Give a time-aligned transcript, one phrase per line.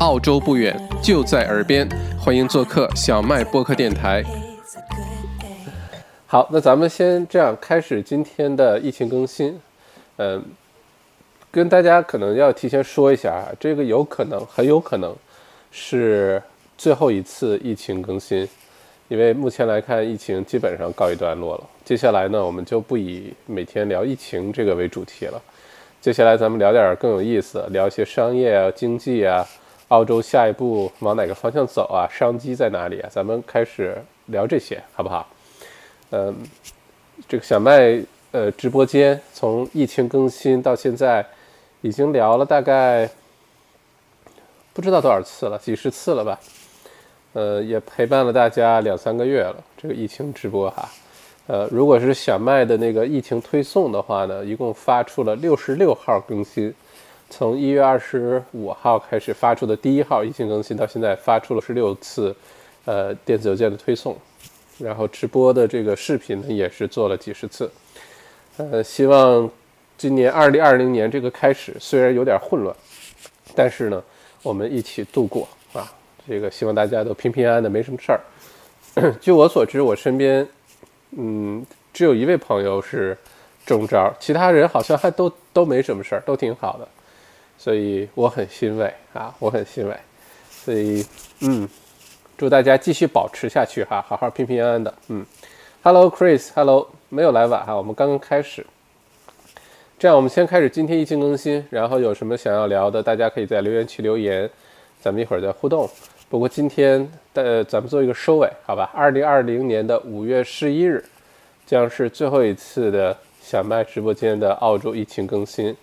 [0.00, 1.88] 澳洲不远，就在耳边，
[2.20, 4.22] 欢迎做客小麦播客电台。
[6.24, 9.58] 好，那咱们先这样开始今天的疫情更新。
[10.18, 10.40] 嗯，
[11.50, 15.16] 跟大家可能要提前说一下啊，这个有可能，很有可能
[15.72, 16.40] 是
[16.76, 18.48] 最后一次疫情更新，
[19.08, 21.64] 因为目前来看，疫情基本上告一段落了。
[21.84, 25.42] 接下来呢，我们就不以每天聊疫情这个为主题了。
[26.00, 29.44] 接下来咱们聊点更有意思，聊一些商业啊、经济啊，
[29.88, 33.08] 澳洲下一步往哪个方向走啊，商机在哪里啊？
[33.10, 35.26] 咱们开始聊这些，好不好？
[36.10, 36.34] 嗯，
[37.26, 41.24] 这个小麦呃直播间从疫情更新到现在，
[41.80, 43.08] 已经聊了大概
[44.74, 46.38] 不知道多少次了，几十次了吧？
[47.32, 50.88] 呃，也陪伴了大家两三个月了，这个疫情直播哈。
[51.46, 56.74] 呃，如果是小麦的那个疫情推送的话呢，一共发出了六十六号更新，
[57.30, 62.34] 从一月二十五号开始发出的第一号疫情更新到现在发出了十六次，
[62.84, 64.16] 呃，电子邮件的推送，
[64.78, 67.70] 然后直播的这个视频呢也是做了几十次，
[68.56, 69.48] 呃，希望
[69.96, 72.74] 今年二零二零年这个开始虽然有点混乱，
[73.54, 74.02] 但是呢，
[74.42, 75.92] 我们一起度过啊，
[76.28, 78.20] 这个希望大家都平平安安的，没什么事儿。
[79.20, 80.46] 据我所知，我身边。
[81.12, 83.16] 嗯，只有一位朋友是
[83.64, 86.86] 中招，其他人好像还都都没什么事儿，都挺好的，
[87.58, 89.94] 所以我很欣慰啊，我很欣慰，
[90.48, 91.04] 所以
[91.40, 91.68] 嗯，
[92.36, 94.94] 祝大家继续保持下去哈，好好平平安安的。
[95.08, 95.26] 嗯
[95.82, 98.64] ，Hello Chris，Hello，没有来晚哈，我们刚刚开始，
[99.98, 104.48] 这样我们先开始今天疫情更新，然后有什么想要聊的，大家可以在留言区留言，
[105.00, 105.90] 咱们一会儿再互动。
[106.30, 108.88] 不过今天的咱们做一个收尾，好吧？
[108.94, 111.04] 二零二零年的五月十一日，
[111.66, 115.76] 将是最后一次的小麦直播间的澳洲疫情更新。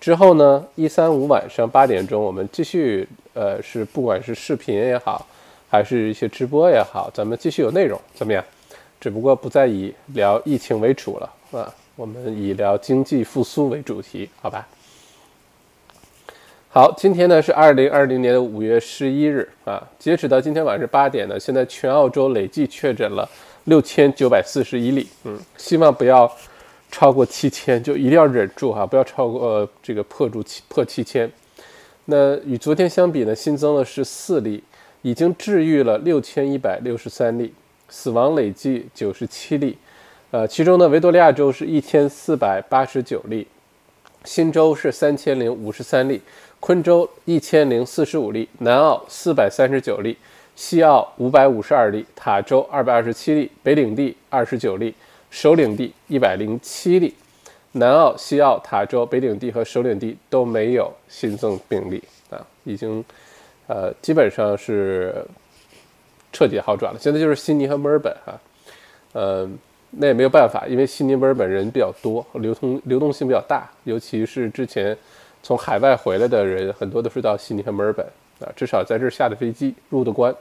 [0.00, 5.26] 之后呢，一三五晚上八点钟，我们继续，呃，是不管是视频也好，
[5.68, 8.44] 还是一些直播也好，咱们继续有内容，怎么样？
[9.00, 14.66] 只不过不再以聊疫情为主了啊，我们以聊经济复苏为主题，好吧？
[16.70, 23.28] 好，今天呢是二零二零年的五月十一日啊，截止到今天晚上八点呢，现在全澳洲累计确诊了
[23.64, 26.30] 六千九百四十一例，嗯，希望不要
[26.90, 31.30] 超过七千，就一定要忍住哈，不要超过这个破住七破七千。
[32.06, 34.62] 那与昨天相比呢，新增了是四例，
[35.02, 37.52] 已经治愈了六千一百六十三例，
[37.88, 39.76] 死亡累计九十七例，
[40.30, 43.46] 呃，其中呢维多利亚州是一千四百八十九例，
[44.24, 46.20] 新州是三千零五十三例。
[46.60, 50.16] 昆州一千零四十五例，南澳四百三十九例，
[50.56, 54.92] 西澳五百五十二例，塔州二百二十七例，北领地二十九例，
[55.30, 57.14] 首领地一百零七例。
[57.72, 63.04] 南澳、西澳、塔州、北领地和首领地都没有新增病例啊，已经
[63.66, 65.14] 呃基本上是
[66.32, 66.98] 彻底好转了。
[66.98, 68.40] 现在就是悉尼和墨尔本哈，
[69.12, 69.48] 呃，
[69.90, 74.96] 那也没有办法，因为悉尼、墨尔本人比较多，流通流动性比较大，尤其是之前。
[75.40, 78.04] 从海外回来的人很多都是到悉尼和墨尔本
[78.40, 80.34] 啊，至少在这下的飞机入的关。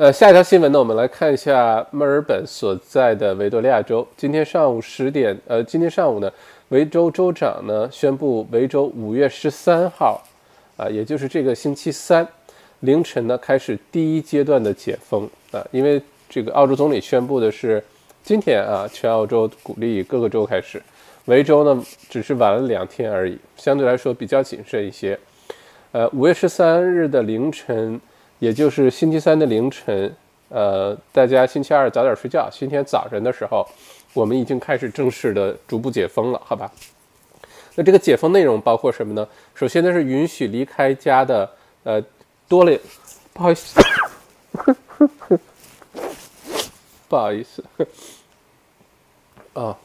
[0.00, 4.08] 呃，下一条新闻呢，我们来看一下墨尔本所在的维多利亚州。
[4.16, 6.32] 今天上午十点，呃，今天上午呢，
[6.70, 10.18] 维州州长呢宣布，维州五月十三号，
[10.78, 12.26] 啊，也就是这个星期三
[12.78, 16.00] 凌晨呢开始第一阶段的解封啊，因为
[16.30, 17.84] 这个澳洲总理宣布的是
[18.22, 20.82] 今天啊，全澳洲鼓励各个州开始。
[21.26, 25.18] 维州呢，只是晚了两天而已，相对来说比较谨慎一些。
[25.92, 28.00] 呃，五月十三日的凌晨，
[28.40, 30.12] 也就是星期三的凌晨，
[30.48, 33.64] 呃，大家星期二早点睡觉，星期天早晨的时候，
[34.14, 36.72] 我们已经开始正式的逐步解封了，好吧？
[37.74, 39.28] 那这个解封内容包括什么呢？
[39.54, 41.48] 首先呢是允许离开家的，
[41.84, 42.02] 呃，
[42.48, 42.76] 多了，
[43.34, 43.78] 不好意思，
[47.08, 47.62] 不好意思，
[49.52, 49.76] 啊。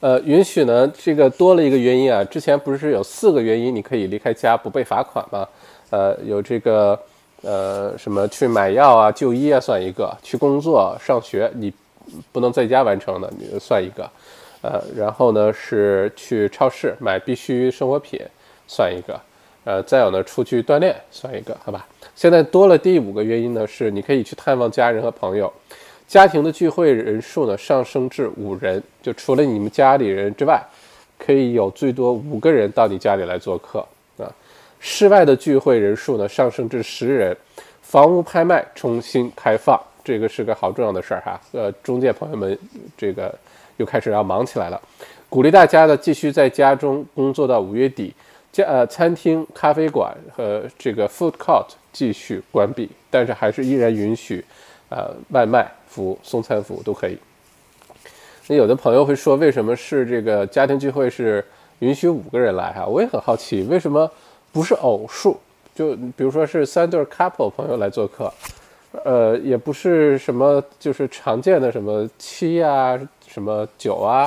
[0.00, 2.22] 呃，允许呢，这个多了一个原因啊。
[2.22, 5.48] 之前不是有四个原因你可以离开家不被罚款吗？
[5.90, 7.00] 呃，有这个
[7.46, 11.72] 呃什么去买药啊、就医啊算一个，去工作、上学你
[12.32, 14.10] 不能在家完成的，你算一个。
[14.62, 18.20] 呃，然后呢是去超市买必需生活品
[18.66, 19.20] 算一个。
[19.64, 21.86] 呃，再有呢出去锻炼算一个，好吧？
[22.14, 25.52] 现在多了第五个原因呢，是你可以去探望家人和朋友。
[26.08, 30.62] 家庭的聚会人数呢上升至五人，就除了你们家里人之外，
[31.18, 33.84] 可以有最多五个人到你家里来做客。
[34.80, 37.36] 室外的聚会人数呢上升至十人，
[37.82, 41.40] 房屋拍卖重新开放，这个是个好重要的事儿哈。
[41.52, 42.58] 呃，中介朋友们，
[42.96, 43.34] 这个
[43.78, 44.80] 又开始要忙起来了，
[45.28, 48.14] 鼓励大家呢继续在家中工作到五月底，
[48.52, 54.44] 家呃餐厅、咖啡馆和这个 food court 继续关闭，但是还是依然允许
[54.88, 57.18] 呃外卖服务、送餐服务都可以。
[58.46, 61.44] 那有的朋友会说，为什么是这个家庭聚会是
[61.80, 62.86] 允许五个人来哈？
[62.86, 64.08] 我也很好奇，为什么
[64.56, 65.38] 不是偶数？
[65.74, 68.32] 就比如说是三对 couple 朋友来做客，
[69.04, 72.98] 呃，也不是什么就是常见的什么七啊、
[73.28, 74.26] 什么九啊，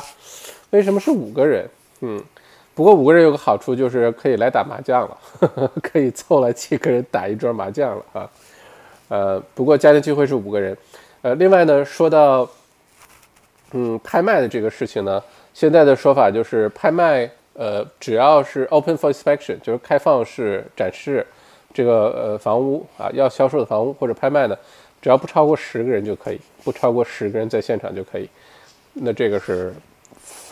[0.70, 1.68] 为什么是五个人？
[2.02, 2.24] 嗯。
[2.76, 5.18] 不过五个人有个好处，就是可以来打麻将了，
[5.82, 8.30] 可以凑来几个人打一桌麻将了啊。
[9.08, 10.78] 呃，不过家庭聚会是五个人。
[11.24, 12.48] 呃，另外呢，说到
[13.72, 15.22] 嗯拍卖的这个事情呢，
[15.54, 17.30] 现在的说法就是拍卖，
[17.60, 21.28] 呃，只要是 open for inspection，就是开放式展示
[21.74, 24.58] 这个呃房屋啊，要销售的房屋或者拍卖呢，
[25.02, 28.30] 只要不超过十个人就可以，不超过十个人在现场就可以。
[28.94, 29.74] 那这个是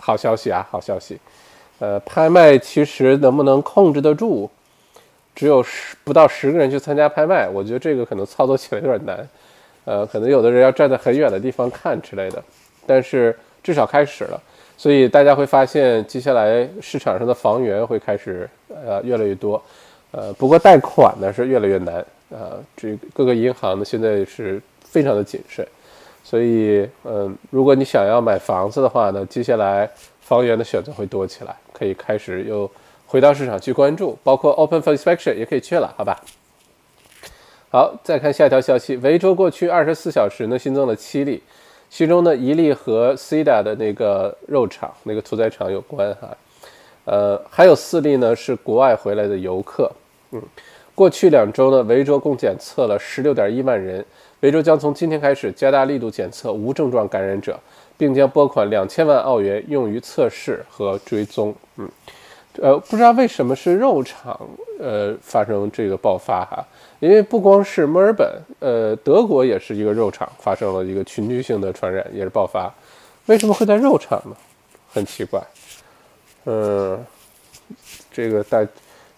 [0.02, 1.18] 好消息啊，好消息。
[1.80, 4.50] 呃，拍卖其实能不能控制得住？
[5.34, 9.30] 只有十不到十个人去参加拍卖，我觉得这个可能操作起来有点难。
[9.86, 12.44] 呃，可能有的人要站在很远的地方看之类的。
[12.86, 13.34] 但是
[13.64, 14.42] 至少开始了，
[14.78, 19.62] 所以大家会发现，接下来市场上的房源会开始呃越来越多。
[20.12, 22.06] 呃，不过贷款呢是越来越难。
[22.30, 25.68] 呃，这各个银行呢现在是非常的谨慎。
[26.24, 29.90] 所以，嗯，如果你想要买房子的话呢，接下来。
[30.28, 32.70] 房源的选择会多起来，可以开始又
[33.06, 36.22] 回到市场去关注，包括 Open for Inspection 也可以去了，好吧？
[37.70, 41.42] 好，再看下一条消息，维州过去二十四小时呢新增了七例，
[41.90, 46.38] 其中呢一例和 CDA 的那个肉厂、那个屠宰场有关哈，
[47.06, 49.92] 呃，还有四例呢是国外回来的游客。
[50.32, 50.42] 嗯，
[50.94, 54.06] 过去两周呢，维州共检测了十六点一万人，
[54.42, 57.60] 维州将从今天开始加大力度检测无症状感染者。
[58.00, 61.52] 并将拨款两千万澳元用于测试和追踪。
[61.78, 61.90] 嗯，
[62.62, 64.40] 呃，不知道为什么是肉厂，
[64.80, 66.66] 呃，发生这个爆发哈？
[67.00, 68.28] 因为不光是墨尔本，
[68.60, 72.74] 呃，德国也是一个肉厂发生了一个群居性的传染，也是爆发。
[73.28, 74.36] 为什么会在肉厂呢？
[74.92, 75.42] 很奇怪。
[76.46, 77.06] 嗯，
[78.12, 78.66] 这个大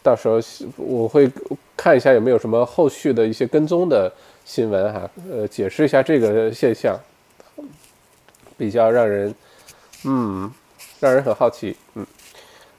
[0.02, 0.40] 到时候
[0.78, 1.30] 我会
[1.78, 4.12] 看一下有没有什么后续的一些跟踪的
[4.44, 7.00] 新闻哈，呃，解释一下这个现象。
[8.58, 9.34] 比较让人，
[10.04, 10.52] 嗯，
[11.00, 12.06] 让人很好奇，嗯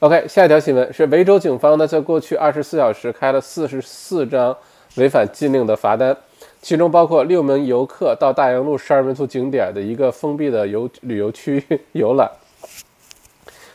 [0.00, 4.56] ，OK，下一条新闻是维州警方呢，在过去二十四小时开了四十四张
[4.96, 6.16] 违反禁令的罚单，
[6.60, 11.62] 其中包括六名游客到大洋路十二门徒景点的一个封闭的游旅游区
[11.92, 12.30] 游览，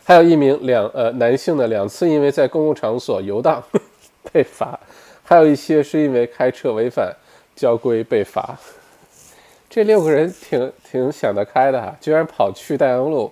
[0.04, 3.64] 还有一名两呃男性的两次因为在公共场所游荡
[4.34, 4.80] 被罚，
[5.24, 7.16] 还有一些是因为开车违反
[7.56, 8.58] 交规被罚。
[9.70, 13.32] 这六个人挺挺想得开的哈，居然跑去大洋路，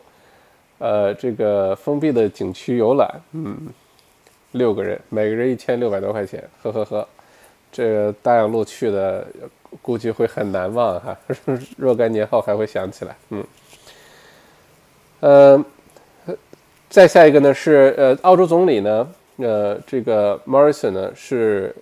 [0.84, 3.58] 呃，这个封闭的景区游览，嗯，
[4.52, 7.08] 六个人，每个人一千六百多块钱，呵呵呵，
[7.72, 9.26] 这个大洋路去的
[9.82, 11.18] 估计会很难忘哈，
[11.78, 13.46] 若干年后还会想起来，嗯，
[15.22, 15.66] 呃，
[16.90, 21.74] 再下一个呢是呃，澳洲总理呢，呃，这个 Morrison 呢是。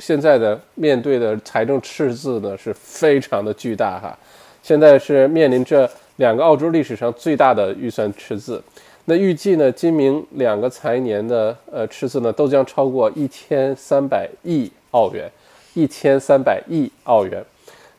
[0.00, 4.16] 现在的面对的财政赤字呢是非常的巨大哈，
[4.62, 8.62] 现在是面临着两个澳洲历史上最大的预算赤字，
[9.06, 15.30] 那预计呢今明两个财年的呃赤字呢都将超过一千三百亿澳元，
[15.74, 17.44] 一千三百亿澳元，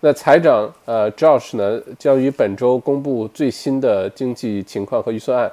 [0.01, 5.51] 那财长呃 Josh 呢将于本周公布最新的经济情况和预算案。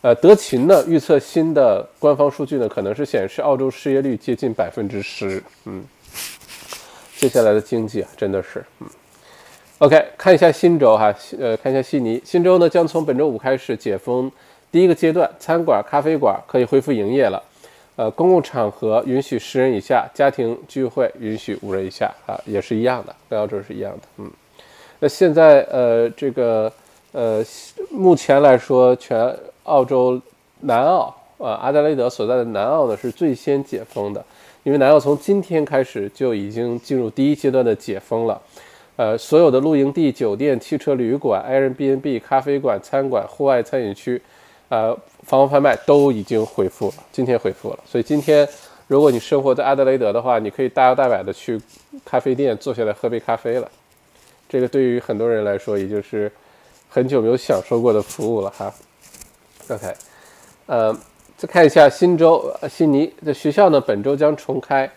[0.00, 5.42] 呃，德勤呢预测新的官方数据呢，可能是显示澳洲失业率接近百分之十。
[5.64, 5.84] 嗯，
[7.16, 8.86] 接下来的经济啊，真的是，嗯
[9.78, 14.30] ，OK，看一下新州哈，呃，看一下悉尼，新州呢将从本周五开始解封
[14.70, 17.42] 第一个阶段，餐馆、咖啡馆可以恢复营业了，
[17.96, 24.02] 呃，公共场合允许十人以下，家庭聚会允许五人以下啊，也是一样的，跟澳洲是一样的。
[24.18, 24.30] 嗯，
[25.00, 26.72] 那现在呃，这个
[27.12, 27.44] 呃，
[27.90, 29.36] 目前来说全。
[29.68, 30.18] 澳洲
[30.60, 34.24] 南澳啊，阿德雷德所在的南澳呢是最先解封的，
[34.62, 38.40] 因为南澳从今天开始就已经进入第一阶段的解封了。
[38.98, 44.20] 呃，所有的露营地、酒店、汽车旅馆、Airbnb、咖啡馆、餐馆、户外餐饮区，
[44.68, 47.78] 呃，房屋拍卖都已经恢复了，今天恢复了。
[47.86, 48.46] 所以今天，
[48.88, 51.60] 如果你生活在阿德雷德的话，你可以大摇大摆的去
[52.04, 53.70] 咖啡店坐下来喝杯咖啡了。
[54.48, 56.28] 这个对于很多人来说，也就是
[56.88, 58.74] 很久没有享受过的服务了哈。
[59.68, 59.94] OK，
[60.66, 60.92] 呃，
[61.36, 64.90] 再看一下新州呃悉尼的学校呢，本周将重开，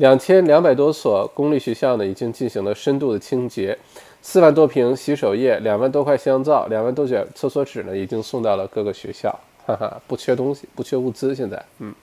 [0.00, 3.76] 两千两百多所公立学校呢已经进行了深度的清洁，
[4.22, 9.30] 四万多瓶洗手液，两万多块香皂，两万多卷厕所纸呢已经送到了各个学校，
[9.66, 11.94] 哈哈，不缺东西，不缺物资，现在，嗯。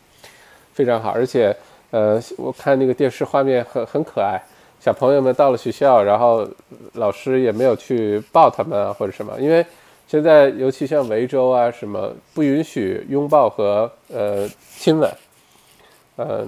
[0.73, 1.55] 非常好，而且
[1.89, 4.39] 呃，我看那个电视画面很很可爱，
[4.79, 6.47] 小朋友们到了学校，然后
[6.93, 9.65] 老师也没有去抱他们啊或者什么，因为
[10.07, 15.11] 现在尤其像维州啊什么不允许拥抱和呃亲吻，
[16.17, 16.47] 嗯。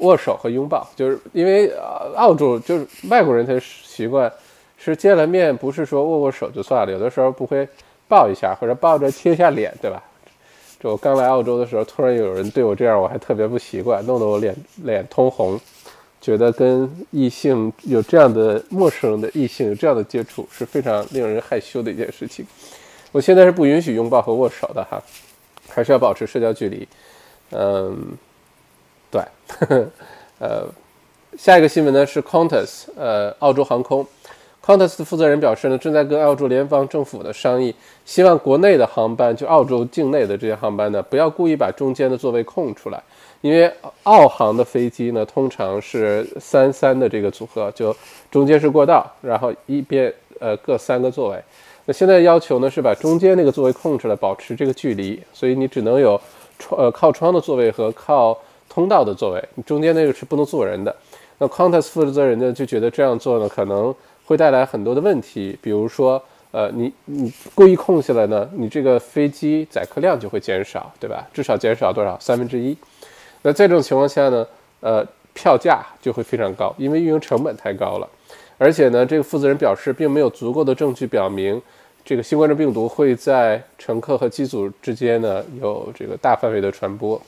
[0.00, 1.72] 握手和拥抱，就是因为
[2.16, 4.30] 澳洲就是外国人他习惯
[4.76, 7.66] 是见了面不是说握握手就算了，有的时候不会
[8.08, 10.02] 抱一下或者抱着贴一下脸，对吧？
[10.80, 15.58] 就我刚来澳洲的时候，突然有人对我这样，我还特别不习惯，弄得我脸脸通红，
[16.20, 22.44] 觉得跟异性有这样的陌生的异性有这样的接触是非常令人害羞的一件事情。
[23.12, 25.02] 我现在是不允许拥抱和握手的哈，
[25.68, 26.86] 还是要保持社交距离，
[27.52, 27.96] 嗯。
[29.14, 29.86] 对，
[30.40, 30.66] 呃，
[31.38, 34.04] 下一个新闻呢是 Qantas，呃，澳洲航空
[34.64, 37.72] ，Qantas 的负责人表示呢，正在跟澳洲联邦政府的商议，
[38.04, 43.00] 希望国内的航班，就澳洲境内的这些航班呢，不要故意把中间的座位空出来，
[43.40, 47.94] 因为澳航的飞机呢，通常是三三的这个组合，就
[48.32, 51.40] 中间是过道，然后一边呃各三个座位，
[51.84, 56.20] 那现在要求呢是把中间那个座位空出来，保持这个距离，所以你只能有
[56.58, 58.36] 窗呃靠窗的座位和靠。
[58.74, 60.94] 通道的座位，你中间那个是不能坐人的。
[61.38, 71.24] 那 Qantas 负责人呢就觉得这样做呢可能会带来很多的问题，比如说，呃，你你故意空下来呢，你这个飞机载客量就会减少，对吧？
[71.32, 72.18] 至少减少多少？
[72.18, 72.76] 三分之一。
[73.42, 74.46] 那在这种情况下呢，
[74.80, 78.08] 呃，票价就会非常高，因为运营成本太高了。
[78.58, 81.60] 而且呢，这个负责人表示，并没有足够的证据表明
[82.04, 87.20] 这个新冠状病毒会在乘客和机组之间呢有这个大范围的传播。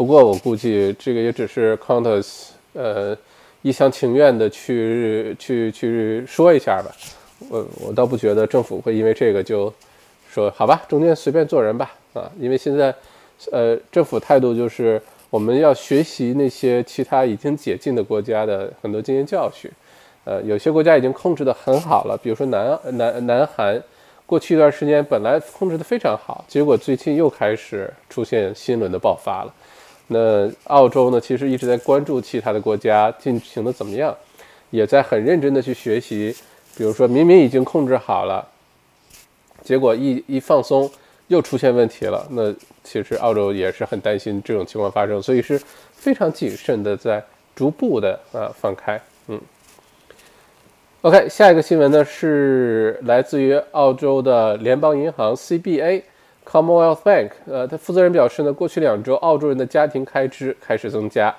[0.00, 3.14] 不过我估计这个也只是 Qantas 呃
[3.60, 6.90] 一厢情愿的去去去说一下吧，
[7.50, 9.70] 我我倒不觉得政府会因为这个就
[10.30, 12.94] 说好吧，中间随便做人吧啊，因为现在
[13.52, 19.70] 呃政府态度就是我们要学习那些其他已经解禁的国家的很多经验教训，
[20.24, 23.78] 呃有些国家已经控制的很好了，比如说南南南韩，
[24.24, 29.54] 过去一段时间本来控制的非常好，结果最近又开始出现新轮的爆发了。
[30.12, 34.12] 那澳洲呢，其实一直在关注其他的国家进行的怎么样，
[34.70, 36.34] 也在很认真的去学习。
[36.76, 38.44] 比如说明明已经控制好了，
[39.62, 40.90] 结果一一放松
[41.28, 42.26] 又出现问题了。
[42.30, 42.52] 那
[42.82, 45.60] 其实澳洲也是很担心这种情况发生，所以是
[45.92, 47.22] 非常谨慎的在
[47.54, 49.00] 逐步的啊放开。
[49.28, 49.40] 嗯
[51.02, 56.02] ，OK，下一个新闻呢是来自于澳洲的联邦银行 CBA。
[56.50, 61.32] Commonwealth Bank，呃，他负责人表示呢，过去两周澳洲人的家庭开支开始增加，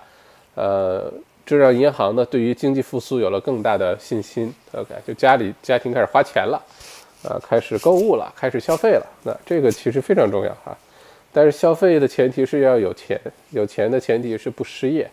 [0.56, 1.12] 呃，
[1.46, 4.54] 这让银行呢对于经济复苏有了更大的信心。
[4.72, 6.62] OK，就家里家庭开始花钱了，
[7.24, 9.06] 呃，开始购物了，开始消费了。
[9.24, 10.74] 那这个其实非常重要哈，
[11.34, 15.12] 但是消费的前提是要有钱，有钱的前提是不失业。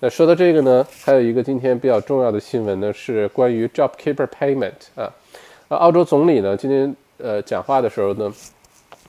[0.00, 5.10] 那说到这个呢，还有一个今天比较重要的新闻呢，是关于 JobKeeper Payment 啊，
[5.68, 8.30] 呃，澳洲总理呢今天呃讲话的时候呢。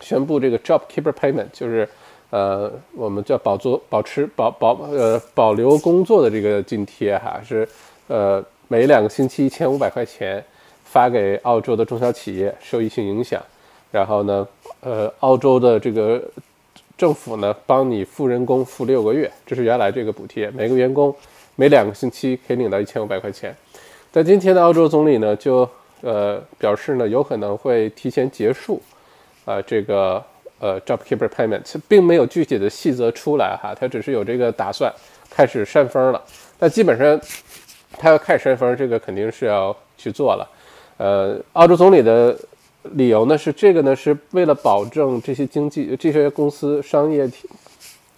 [0.02, 1.88] 宣布这个 Job Keeper Payment 就是，
[2.32, 7.68] 呃，我们叫保作、保持、保保呃保留工作的这个津贴哈，是
[8.08, 10.44] 呃每两个星期一千五百块钱
[10.84, 13.42] 发给澳洲的中小企业受疫情影响，
[13.92, 14.48] 然后呢，
[14.82, 16.22] 呃，澳洲的这个
[16.98, 21.16] 政府呢帮你付人工付六个月，这是原来这个补贴，每个员工
[21.56, 23.56] 每两个星期可以领到一千五百块钱。
[24.12, 25.68] 在今天的澳洲总理呢就
[26.02, 28.82] 呃表示呢有可能会提前结束。
[29.46, 30.24] 呃，这个
[30.60, 34.94] 呃，JobKeeper Payment 并没有具体的细则出来哈，他只是有这个打算，
[35.32, 36.24] 开始扇风了。
[36.60, 37.20] 那基本上，
[37.94, 40.48] 他要开始扇风，这个肯定是要去做了。
[40.98, 42.38] 呃，澳洲总理的
[42.84, 47.50] 理由呢是这个呢是为了保证这些经济这些公司商业体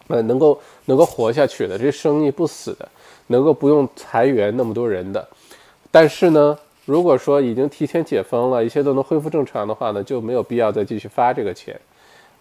[0.07, 2.89] 呃能够能够活下去的，这生意不死的，
[3.27, 5.25] 能够不用裁员那么多人的。
[5.89, 6.57] 但是呢。
[6.85, 11.79] 如果说已经提前解封了，一切都能恢复正常的话呢，就没有必要再继续发这个钱。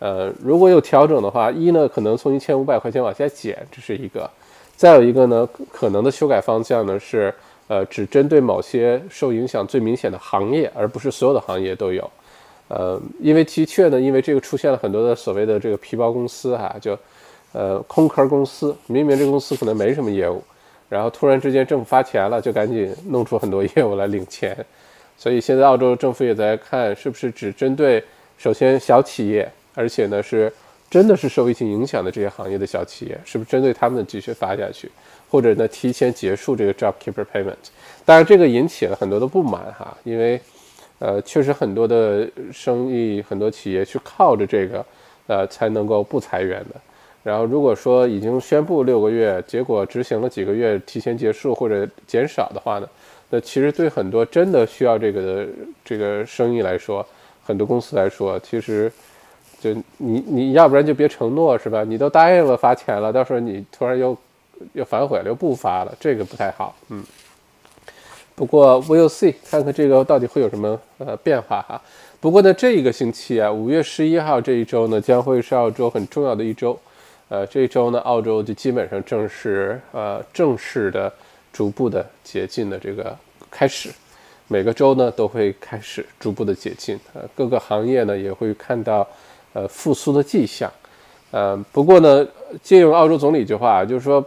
[0.01, 4.29] 呃，如果有调整的话，一呢可能从一千五百块钱往下减，这是一个；
[4.77, 7.33] 再有一个呢，可能的修改方向呢是，
[7.69, 12.11] 呃，只针对某些受影响最明显的行业，而不是所有的行业都有。
[12.67, 16.99] 呃，因为的确呢，因为这个出现了很多的所谓的这个皮包公司哈，就
[17.53, 20.43] 呃空壳公司，明明这公司可能没什么业务。
[20.93, 24.55] 然后突然之间政府发钱了，就赶紧弄出很多业务来领钱，
[25.17, 28.05] 所以现在澳洲政府也在看是不是只针对
[28.37, 30.53] 首先小企业，而且呢是
[30.91, 34.91] 真的是受疫情影响的这些行业的小企业，是不是针对他们继续发下去，
[35.31, 37.55] 或者呢提前结束这个 JobKeeper Payment？
[38.05, 40.39] 当然这个引起了很多的不满哈，因为
[40.99, 44.85] 呃确实很多的生意很多企业去靠着这个
[45.27, 46.79] 呃才能够不裁员的。
[47.23, 52.89] 然后如果说已经宣布六个月，结果执行了几个月提前结束或者减少的话呢，
[53.31, 55.49] 那其实对很多真的需要这个的
[55.85, 57.07] 这个生意来说，
[57.45, 58.91] 很多公司来说，其实
[59.61, 61.85] 就你你要不然就别承诺是吧？
[61.85, 64.17] 你都答应了发钱了，到时候你突然又
[64.73, 66.75] 又反悔了，又不发了，这个不太好。
[66.89, 67.05] 嗯。
[68.35, 71.81] 不过 we'll see，看看这个到底会有什么呃变化哈。
[72.19, 76.77] 不过呢，这一个星期啊，五月十一号这一周呢，将会是澳洲很重要的一周。
[77.33, 81.11] 呃，这一周呢，澳洲就基本上正式呃正式的
[81.51, 83.17] 逐步的解禁的这个
[83.51, 83.89] 开始。
[84.49, 89.09] 每个州呢都会开始逐步的解禁，呃，各个行业呢也会看到
[89.55, 90.71] 呃复苏的迹象。
[91.31, 92.29] 呃，不过呢，
[92.63, 94.23] 借用澳洲总理一句话，就是说。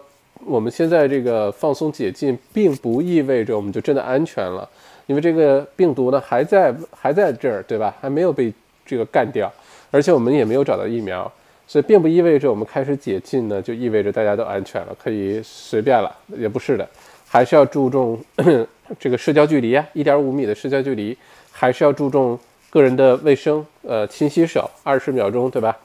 [0.46, 4.70] 我们现在这个放松解禁，并不意味着我们就真的安全了，
[5.08, 7.96] 因为这个病毒呢还在还在这儿，对吧？
[8.00, 8.54] 还没有被
[8.86, 9.52] 这个干掉，
[9.90, 11.32] 而且我们也没有找到疫苗，
[11.68, 16.88] 所以并不意味着我们开始解禁呢就意味着大家都安全了，可以随便了，也不是的，
[17.28, 18.20] 还是要注重
[19.00, 21.18] 这个社交距离啊，一点五米的社交距离，
[21.52, 25.78] 还是要注重个人的卫生，呃，勤洗手二十秒钟，对吧？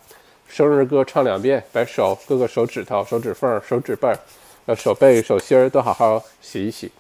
[0.48, 4.18] 生日歌唱两遍，把手各个手指头、手指缝、手指背儿。
[4.66, 6.92] 呃，手背、手心儿都好好洗一洗，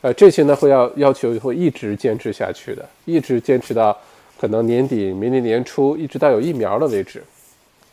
[0.00, 3.94] 呃，这些呢会要要求会一直坚持下去的，一直坚持到
[4.40, 7.22] 可能年底、明年年初，一直到有疫苗的为止，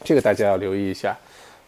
[0.04, 1.18] 这个大家要留意一下。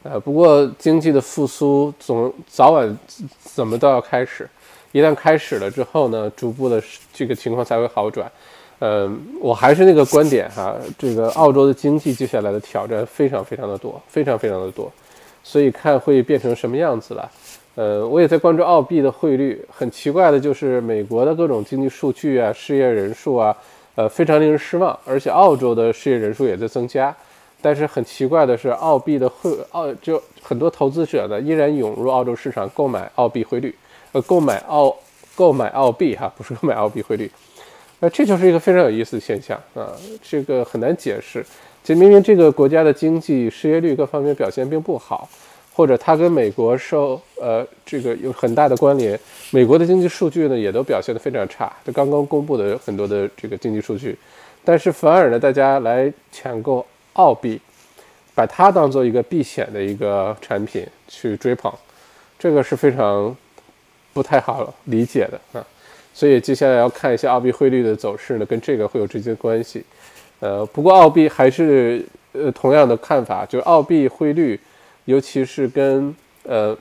[0.03, 2.97] 呃，不过经济的复苏总早晚
[3.43, 4.49] 怎么都要开始，
[4.93, 6.81] 一旦开始了之后呢，逐步的
[7.13, 8.31] 这个情况才会好转。
[8.79, 14.89] 嗯，我还是那个观点哈，这个澳洲的经济接下来的挑战非常非常的多，非常非常的多。
[15.43, 17.31] 所以看会变成什么样子了，
[17.75, 19.65] 呃，我也在关注澳币的汇率。
[19.69, 23.53] 很奇怪的就是美国的各种经济数据啊，失业人数啊，
[23.95, 24.97] 呃，非常令人失望。
[25.05, 27.13] 而且澳洲的失业人数也在增加，
[27.61, 33.75] 但是很奇怪的是，澳币的汇澳就很多投资者呢依然涌入澳洲市场购买澳币汇率，
[34.11, 34.95] 呃，购买澳
[35.35, 37.29] 购买澳币哈，不是购买澳币汇率。
[37.99, 39.91] 那这就是一个非常有意思的现象啊，
[40.23, 41.45] 这个很难解释。
[41.83, 45.27] 其实明明这个国家的经济失业率各方面表现并不好，
[45.73, 49.19] 或者它跟美国受呃这个有很大的关联。
[49.51, 54.17] 美国的经济数据呢也都表现得非常差，这刚刚公布的很多的这个经济数据，
[54.63, 57.59] 但是反而呢大家来抢购澳币，
[58.35, 61.71] 把它当做一个避险的一个产品去追捧，
[62.37, 63.35] 这个是非常
[64.13, 65.65] 不太好理解的啊。
[66.13, 69.83] 所以接下来要看一下澳币汇率的走势呢，跟这个会有直接关系。
[70.39, 74.59] 呃，不过澳币还是呃同样的看法，就是澳币汇率，
[75.05, 76.77] 尤其是跟呃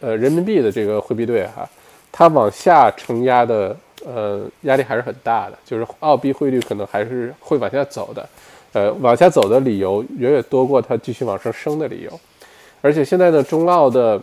[0.00, 1.68] 呃人民币的这个汇比对哈，
[2.10, 8.28] 它往下承压的呃压力还是很大的，就是澳币汇率可能还是会往下走的，
[8.72, 12.20] 呃往下走的理由远远多过它继续往上升的理由，
[12.80, 14.20] 而且现在呢，中澳的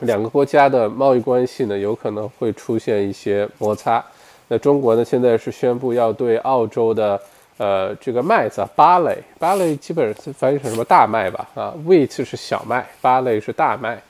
[0.00, 4.04] 两个国家的贸易关系呢，有可能会出现一些摩擦。
[4.48, 7.20] 那中国呢，现在是宣布要对澳洲的。
[7.62, 11.46] 呃，这个麦子芭蕾，芭蕾基本上翻译成什么大麦吧？
[11.54, 14.02] 啊，wheat 是小麦，芭蕾是大麦。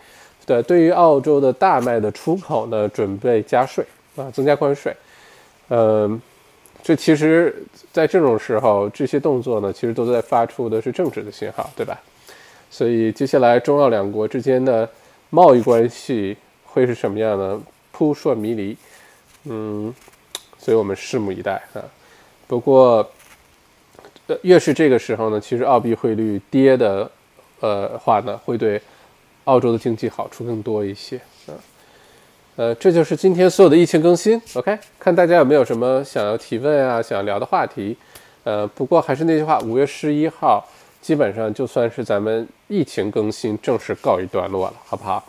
[0.47, 4.95] 对，对于澳洲的大麦的出口呢，准备加税啊，增加关税。
[5.69, 6.23] 嗯，
[6.83, 7.55] 这其实，
[7.93, 12.01] 在这种时候，这些动作呢，其实都在发出的是政治的信号，对吧？
[12.71, 14.89] 所以接下来中澳两国之间的
[15.31, 17.61] 贸易关系会是什么样呢？
[17.93, 18.77] 扑朔迷离。
[19.45, 19.95] 嗯，
[20.59, 21.85] 所以我们拭目以待啊。
[22.47, 23.09] 不过。
[24.43, 27.11] 越是这个时候呢，其实澳币汇率跌的，
[27.59, 28.81] 呃话呢，会对
[29.43, 31.21] 澳洲的经济好处更多一些。
[32.61, 34.39] 呃，这就是今天所有的疫情更新。
[34.53, 37.97] OK，看大家有没有什么想要提问啊，想聊的话题。
[38.45, 40.63] 呃，不过还是那句话，五月十一号
[41.01, 45.25] 基本上就算是咱们疫情更新正式告一段落了，好不好？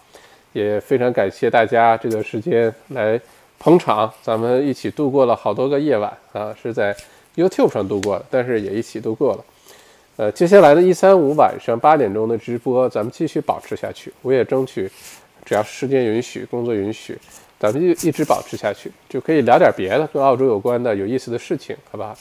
[0.52, 3.18] 也非常感谢大家这段时间来
[3.60, 6.94] 捧场，咱们一起度过了好多个夜晚啊，是在。
[7.38, 9.46] YouTube 上度过的，但是也一起度过了。
[10.18, 14.12] 呃，接下来的一三五晚上八点钟的直播，咱们继续保持下去。
[14.22, 14.92] 我也争取，
[15.46, 17.18] 只要时间允许，工作允许，
[17.60, 22.16] 咱们就一直保持下去，就可以聊点别的，跟澳洲有关的有意思的事情，好吧？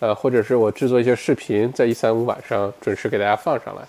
[0.00, 3.82] 呃，或者是我制作一些视频，在一三五晚上准时给大家放上来。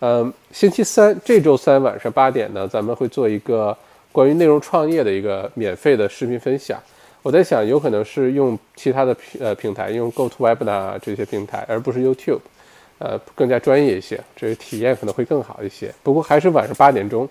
[0.00, 3.74] 嗯，星期三这周三晚上八点呢，咱们会做一个
[4.12, 6.78] 关于内容创业的一个免费的视频分享。
[7.22, 12.40] 我在想，有可能是用其他的平呃平台，用 GoToWebinar 这些平台，而不是 YouTube，
[12.98, 15.92] 呃，更加专业一些，这个体验可能会更好一些。
[16.02, 17.26] 不过还是晚上八点钟，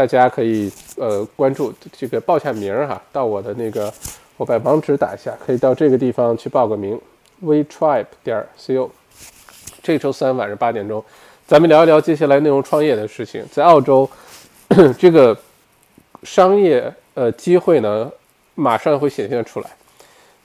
[0.00, 3.92] 大家可以呃关注这个报下名哈，到我的那个，
[4.38, 6.98] 我把网址打一下，可以到这个地方去报个名
[7.44, 8.88] ，WeTribe 点 Co。
[9.82, 11.04] 这周三晚上八点钟，
[11.46, 13.44] 咱们聊一聊接下来内容创业的事情。
[13.52, 14.08] 在澳洲，
[14.98, 15.36] 这个
[16.22, 18.10] 商业呃机会呢，
[18.54, 19.68] 马上会显现出来。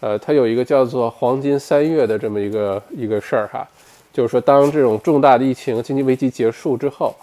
[0.01, 3.65] 呃，它有一个叫做“黄金三月”的这么一个一个事儿哈，
[4.11, 7.15] 就是说，当这种重大的疫情经济危机结束之后，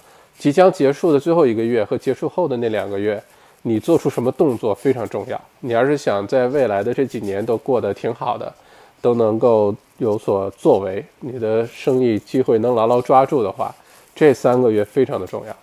[0.43, 3.23] 即将结束的最后一个月和结束后的那两个月，
[3.63, 5.41] 你做出什么动作非常重要。
[5.61, 8.53] 你要是想在未来的这几年都过得挺好的，
[9.01, 13.73] 都能够有所作为，你的生意机会能牢牢抓住的话，
[14.17, 15.57] 这三个月非常的重要。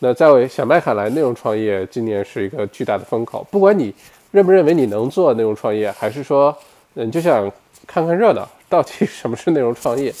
[0.00, 3.94] 那在小麦看来，内容创业今年是一个巨大的风口，不管你。
[4.32, 6.54] 认不认为你能做内容创业，还是说，
[6.94, 7.50] 嗯，就想
[7.86, 8.46] 看看热闹？
[8.68, 10.12] 到底什么是内容创业？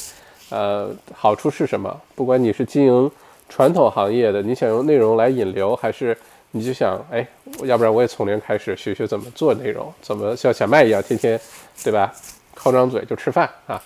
[0.48, 1.94] 呃，好处是什么？
[2.14, 3.10] 不管你是经营
[3.48, 6.16] 传统行业的，你想用内容来引流，还是
[6.50, 7.26] 你就想，哎，
[7.64, 11.40] 要不然我也从零开始学学怎么做内容，怎么像小麦一样天天，
[11.82, 12.12] 对吧？
[12.54, 13.82] 靠张嘴就吃饭啊？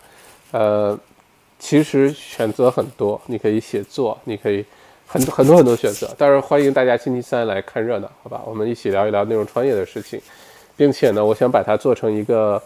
[0.52, 0.98] 呃，
[1.58, 4.64] 其实选择很多，你可以写作，你可以。
[5.12, 8.40] 很多很多很多选择，但是欢迎大家星期三来看热闹，好吧？
[8.46, 10.20] 我们一起聊一聊内容创业的事情，
[10.76, 12.62] 并且呢，我想把它做成一个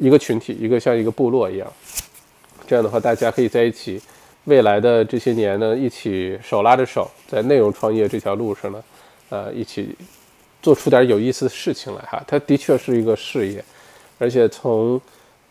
[0.00, 1.70] 一个群体，一个像一个部落一样，
[2.66, 4.00] 这样的话，大家可以在一起，
[4.48, 8.82] 未来的这些年呢，一起手拉着手，在内容创业这条路上呢，
[9.28, 9.94] 呃，一起
[10.60, 12.22] 做出点有意思的事情来哈。
[12.26, 13.64] 它的确是一个事业，
[14.18, 15.00] 而且从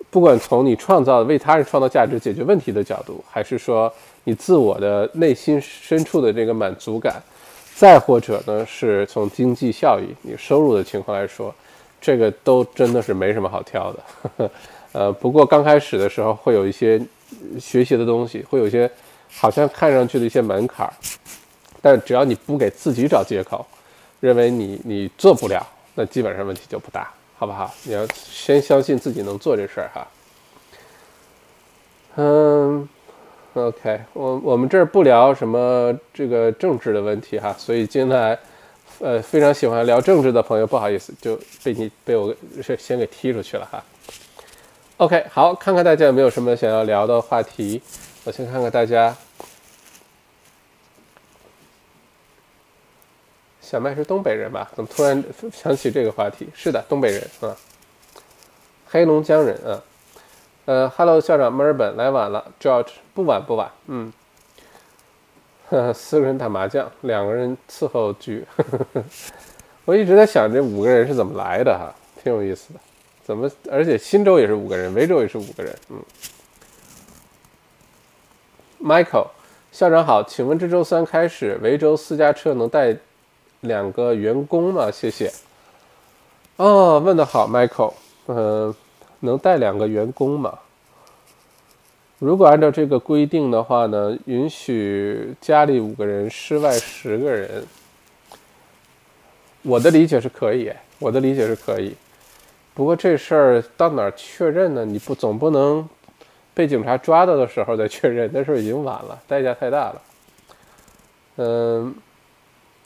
[0.09, 3.91] 不管从你创造为他人创造价值、解决问题的角度，还是说。
[4.29, 7.15] 你自我的内心深处的这个满足感，
[7.73, 11.55] 再或者呢，是从经济效益、你收入的情况来说，
[12.01, 14.51] 这个都真的是没什么好挑的。
[14.91, 17.01] 呃，不过刚开始的时候会有一些
[17.59, 18.89] 学习的东西，会有一些
[19.29, 20.93] 好像看上去的一些门槛儿，
[21.81, 23.65] 但只要你不给自己找借口，
[24.19, 27.73] 认为你你做不了，那基本上问题就不大，好不好？
[27.83, 30.07] 你要先相信自己能做这事儿哈。
[32.15, 32.89] 嗯。
[33.53, 38.37] OK，我我们这儿不聊什么这个政治的问题哈，所以进来，
[38.99, 42.31] 呃，非常喜欢聊政治的朋友，不好意思，就被你被我
[42.77, 43.83] 先给踢出去了哈。
[44.97, 47.79] OK，好，看看大家有没有什么想要聊的话题。
[48.23, 49.15] 我先看看大家，
[53.61, 54.67] 小麦是东北人吧？
[54.75, 56.49] 怎么突然想起这个话题？
[56.51, 57.55] 是的，东北人啊，
[58.87, 59.79] 黑龙江人啊。
[60.65, 64.11] 呃，Hello，校长，墨尔本来晚了，George，不晚不晚，嗯，
[65.93, 68.43] 四个人打麻将，两个人伺候局，
[69.85, 72.79] 我一直在想这五个人是怎么来的哈，挺有意思的，
[73.27, 76.01] 怎么，而且新州也是五个人，维州也是五个人，嗯
[78.81, 79.27] ，Michael，
[79.73, 82.95] 校长好，请问这周三开始，维州私家车能带
[83.59, 84.89] 两个员工吗？
[84.89, 85.29] 谢谢。
[86.55, 87.93] 哦，问的好，Michael，
[88.27, 88.73] 嗯。
[89.19, 90.59] 能带两个员工吗？
[92.19, 97.65] 如果按照这个规定的话呢，允许家里五个人，室外十个人。
[99.63, 101.95] 我的理解是可以，我的理解是可以。
[102.77, 104.85] 不过这事儿到哪儿确认呢？
[104.85, 105.89] 你不总不能
[106.53, 110.01] 被警察抓到的时候再确认，那时候已经晚了，代价太大了。
[111.37, 111.95] 嗯，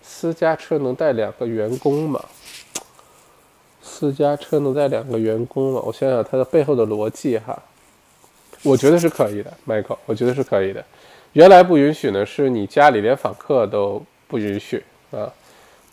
[0.01, 2.23] 私家车能带两个员工吗？
[3.81, 5.81] 私家车能带两个员工吗？
[5.83, 7.61] 我想想它的背后的逻辑哈，
[8.63, 10.81] 我觉得是可以的，Michael，我觉得是可以的。
[11.33, 15.29] 原来不允许呢，是你家里连访客都不允许啊，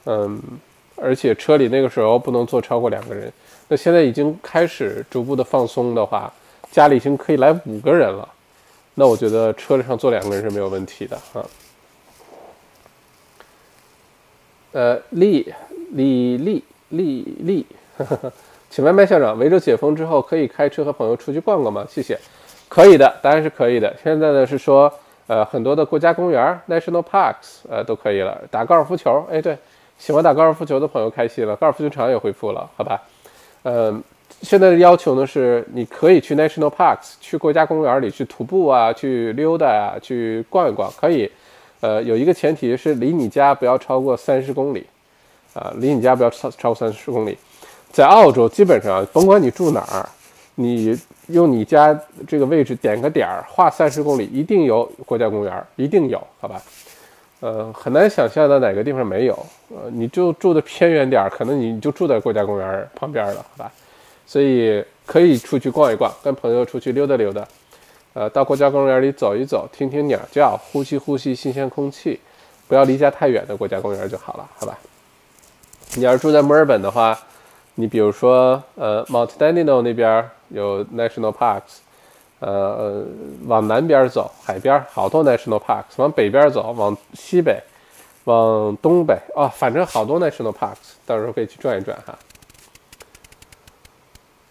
[0.05, 0.41] 嗯，
[1.01, 3.33] 而且车里那个时候不能坐超过两个人。
[3.69, 6.33] 那现在已经开始逐步的放松的话，
[6.71, 8.29] 家里已经可以来五个人了，
[8.95, 11.45] 那我觉得车上坐两个人是没有问题的啊。
[14.73, 15.53] 呃，丽
[15.93, 17.67] 丽丽丽丽。
[18.71, 21.87] 请问麦校长，维州解封之后可以开车和朋友出去逛逛吗？
[21.89, 22.19] 谢谢。
[22.69, 23.97] 可以的，当然是可以的。
[24.03, 24.93] 现在呢是说，
[25.27, 28.39] 呃，很多的国家公园 （national parks） 呃都可以了。
[28.51, 29.57] 打高尔夫球，哎，对，
[29.99, 33.03] 喜欢打高尔夫球的朋友开心了，高尔夫球场也恢复了，好吧？
[33.65, 34.01] 呃，
[34.43, 41.31] 现在的要求呢是，你可以去 national parks，去国家公园里去徒步啊，去溜达啊，去逛一逛，可以。
[41.81, 44.87] 呃，有一个前提是离你家不要超过三十公里，
[45.55, 47.37] 啊，离你家不要超超过三十公里。
[47.91, 50.09] 在澳洲，基本上甭管你住哪儿，
[50.57, 56.61] 你用你家这个位置点个点儿，画三十公里，一定有国家公园，一定有，好吧？
[57.41, 59.35] 呃，很难想象到哪个地方没有。
[59.71, 63.73] 呃，你就住的偏远点儿，可能你就住在国家公园旁边了，好吧？
[64.27, 67.47] 所以可以出去逛一逛，跟朋友出去溜达溜达，
[68.15, 72.21] 呃，到国家公园里走一走，听听鸟叫，呼吸呼吸新鲜空气，
[72.67, 74.79] 不要离家太远的国家公园就好了，好吧？
[75.97, 77.19] 你要是住在墨尔本的话。
[77.81, 81.79] 你比如说，呃，Mount Dandenong 那边有 National Parks，
[82.41, 83.05] 呃，
[83.47, 87.61] 往南边走，海边好多 national parks；往北边走，往西北，
[88.25, 92.17] 往东北啊，反正好多 national parks，到时候可以去转一转哈。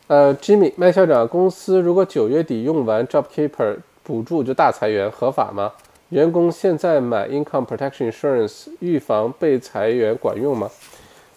[0.08, 5.72] 呃，Jimmy 麦校长，公司如果九月底用完 JobKeeper 补助就大裁员，合法吗？
[6.10, 10.70] 员工现在买 Income Protection Insurance 预防被裁员管用吗？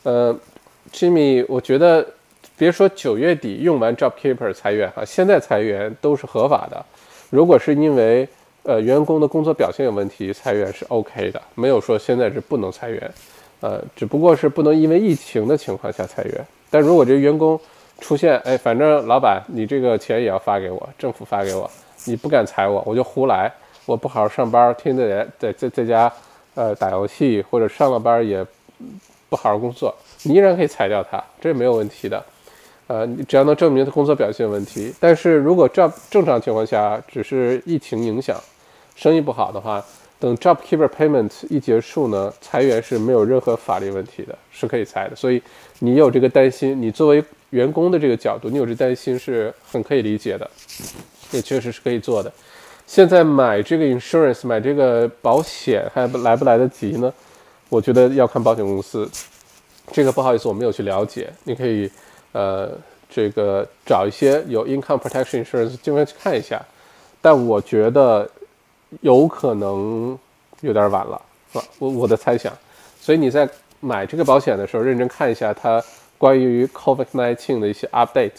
[0.03, 0.37] 呃
[0.93, 2.05] ，Jimmy，我觉得。
[2.61, 6.85] 别说九月底用完 JobKeeper 裁员哈，现在裁员都是合法的。
[7.31, 8.29] 如果是因为
[8.65, 13.11] 呃员工的工作表现有问题裁员是 OK 的，没有说现在是不能裁员，
[13.61, 16.47] 呃，只不过是不能因为疫情的情况下裁员。
[16.69, 17.59] 但如果这员工
[17.99, 21.71] 出现，哎，反正老板你这个钱也要发给我，政府发给我，
[22.05, 23.51] 你不敢裁我，我就胡来，
[23.87, 26.13] 我不好好上班，天天在在在家
[26.55, 28.45] 呃打游戏，或者上了班也
[29.31, 32.23] 不好好工作，你依然可以裁掉他，这没有问题的。
[32.91, 38.37] 呃，你只要能证明他工作表现问题，但是如果正正常情况下只是疫情影响，
[38.97, 39.81] 生意不好的话，
[40.19, 45.15] 等 JobKeeper Payment 一结束呢，裁员是没有任何法律问题的，是可以裁的。
[45.15, 45.41] 所以
[45.79, 50.51] 你有这个担心，你作为员工的这个角度，你有这担心是很可以理解的，
[51.31, 52.33] 也确实是可以做的。
[52.89, 57.15] 现在买这个 insurance 买这个保险还来不来得及呢？
[57.69, 59.09] 我觉得要看保险公司，
[59.93, 61.89] 这个不好意思我没有去了解，你可以。
[62.33, 62.71] 呃，
[63.09, 66.61] 这个找一些有 income protection insurance 尽量去看一下，
[67.21, 68.29] 但我觉得
[69.01, 70.19] 有可能
[70.61, 71.21] 有点晚了，
[71.53, 71.65] 是吧？
[71.79, 72.53] 我我的猜想。
[73.01, 73.49] 所以你在
[73.81, 75.83] 买这个保险的时候，认真看一下它
[76.19, 78.31] 关于 COVID-19 的一些 update。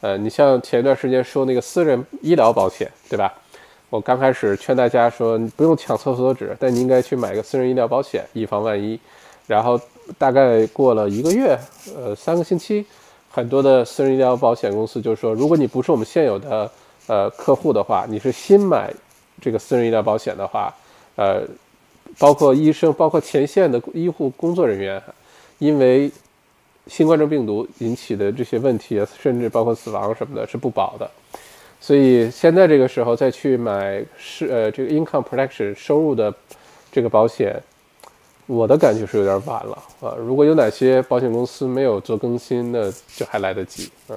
[0.00, 3.32] 呃，你像前段时间说那个私人医疗保险，对吧？
[3.88, 8.98] 我刚开始劝大家说，你不用抢厕所纸，但你应该去买个私人医疗保险，以防万一。
[9.46, 9.80] 然后
[10.18, 11.58] 大概过了一个月，
[11.96, 12.84] 呃，三个星期。
[13.34, 16.70] 很多的私人医疗保险公司就是说，如果你不是我们现有的
[17.06, 18.92] 呃客户的话，你是新买
[19.40, 20.70] 这个私人医疗保险的话，
[21.16, 21.40] 呃，
[22.18, 25.02] 包括医生，包括前线的医护工作人员，
[25.58, 26.12] 因为
[26.88, 31.10] 新冠状病毒引起的这些问题，甚至包括死亡什么的，是不保的。
[31.80, 36.32] 所以现在这个时候再去买是呃这个 income protection 收入的
[36.92, 37.58] 这个保险。
[38.52, 40.14] 我的感觉是有点晚了啊！
[40.18, 44.16] 如果有哪些保险公司没有做更新，那就还来得及啊。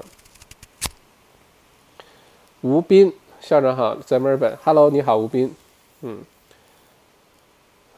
[2.60, 5.54] 吴斌校长好，在墨尔本，Hello，你好，吴斌，
[6.02, 6.18] 嗯，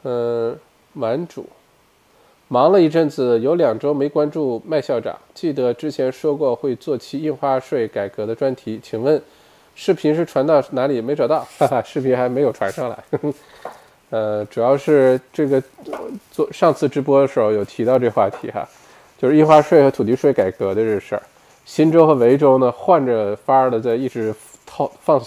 [0.03, 0.57] 嗯，
[0.93, 1.45] 满主，
[2.47, 9.21] 忙了一阵子，有两周没关注麦校长，记得之前说过会做期印花税改革的专题，请问
[9.75, 11.01] 视频是传到哪里？
[11.01, 13.03] 没找到，哈哈，视频还没有传上来。
[14.09, 15.61] 呃，主要是这个
[16.31, 18.67] 做上次直播的时候有提到这话题哈，
[19.17, 21.21] 就是印花税和土地税改革的这事儿。
[21.65, 24.33] 新州和维州呢换着法儿的在一直
[24.65, 25.21] 套放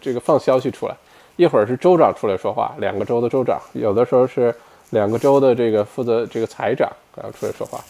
[0.00, 0.96] 这个放消息出来，
[1.34, 4.54] 一会儿是州长出来说话，两个州的州长，有的时候是
[4.90, 7.80] 两个州的这个负责这个财长然后出来说话。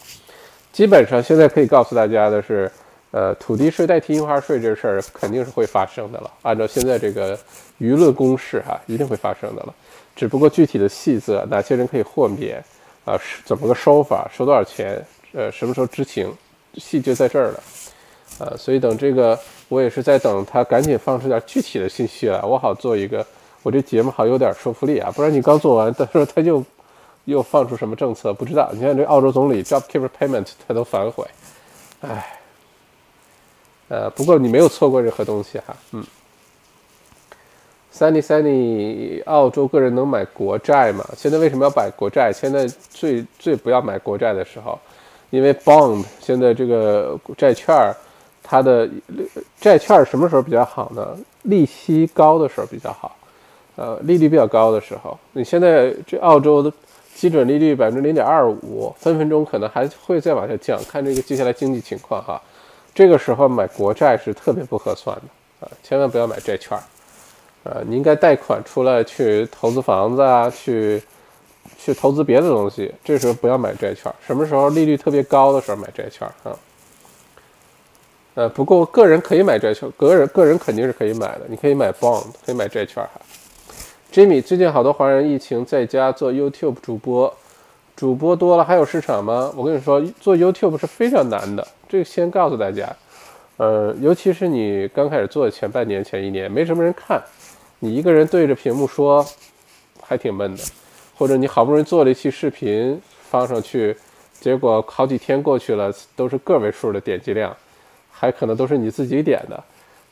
[0.73, 2.69] 基本上现在可以告诉大家的是，
[3.11, 6.31] 呃，土地税代替印花税这事儿肯定是会发生的了。
[6.41, 7.37] 按照现在这个
[7.79, 9.73] 舆论攻势哈，一定会发生的了。
[10.15, 12.63] 只不过具体的细则，哪些人可以豁免，
[13.03, 16.33] 啊，是怎么个收法，收多少钱，呃，什么时候执行，
[16.75, 17.63] 细节在这儿了，
[18.39, 23.25] 呃，所以等这个，我也是在等他赶紧放出点具体的信息来，我好做一个，
[23.61, 26.63] 我这节目好有点说服力啊，不然你刚做完，到时候他就
[27.25, 28.69] 又放出什么政策，不知道。
[28.71, 31.27] 你看这澳洲总理 JobKeeper Payment 他都反悔，
[31.99, 32.39] 唉，
[33.89, 36.01] 呃，不过你没有错过任何东西哈，嗯。
[37.97, 41.05] Sunny Sunny，澳洲个人能买国债吗？
[41.15, 42.29] 现在为什么要买国债？
[42.33, 44.77] 现在最最不要买国债的时候，
[45.29, 47.95] 因为 bond 现在这个债券儿，
[48.43, 48.89] 它的
[49.61, 51.17] 债券儿什么时候比较好呢？
[51.43, 53.15] 利息高的时候比较好，
[53.77, 55.17] 呃，利率比较高的时候。
[55.31, 56.69] 你现在这澳洲的
[57.13, 62.41] 基准利率百分之零点二五，分分钟可能还会再往下降，看这个接下来经济情况哈。
[62.93, 66.83] 这个时候买国债是特别不合算的啊，千万不要买债券儿。
[67.65, 71.01] 呃，你应该贷款出来去投资房子啊，去
[71.79, 72.93] 去投资别的东西。
[73.03, 74.13] 这时候不要买债券。
[74.25, 76.55] 什么时候利率特别高的时候买债券啊？
[78.35, 81.41] 呃，不过个人可以买债券，个人个人肯定是可以买的。
[81.47, 83.19] 你可以买 bond，可以买债券哈。
[84.13, 87.33] Jimmy，最近好多华人疫情在家做 YouTube 主播，
[87.95, 89.51] 主播多了还有市场吗？
[89.55, 91.67] 我跟你说，做 YouTube 是非常难的。
[91.89, 92.95] 这个先告诉大家，
[93.57, 97.19] 呃，尤其是你刚开始做的前半年、前一年，没什么人看。
[97.79, 99.25] 你一个人对着屏幕说，
[100.01, 100.63] 还挺闷的；
[101.17, 103.95] 或者你好不容易做了一期视频放上去，
[104.39, 107.55] 结果好几天过去了，都是个位数的点击量，
[108.11, 109.63] 还可能都是你自己点的，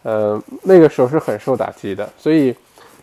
[0.04, 2.08] 呃，那个时候是很受打击的。
[2.18, 2.54] 所以，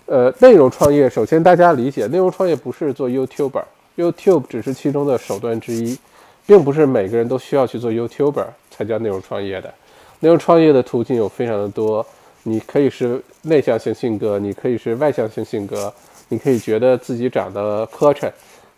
[0.07, 5.99] 呃，内容创业，首先大家理解，内容创业不是做 YouTuber，YouTube 只是其中的手段之一，
[6.47, 9.73] 并不是每个人都需要去做 YouTuber 才叫内容创业的。
[10.21, 12.05] 内容创业的途径有非常的多，
[12.43, 15.93] 你可以是内向型性格，你可以是外向型性格，
[16.29, 18.31] 你可以觉得自己长得磕碜，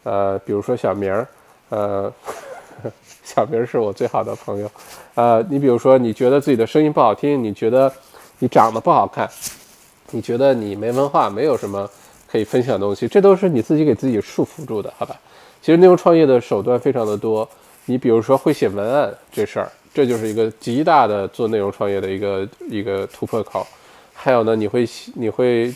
[0.03, 1.27] 呃，比如说小明儿，
[1.69, 2.13] 呃。
[3.23, 4.69] 小明是我最好的朋友，
[5.15, 7.91] 呃，你比如说，你觉得自己的声音不好听，你觉得
[8.41, 9.29] 你长得不好看，
[10.11, 11.89] 你觉得你没文化，没有什么
[12.29, 15.15] 可以分享的东西，这都是你自己给自己束缚住的，好吧？
[15.61, 17.49] 其实内容创业的手段非常的多，
[17.85, 23.65] 你比如说会写文案这事儿，这就是一个极大的做内容创业的一个一个突破口。
[24.25, 25.67] 还有呢，你会你会，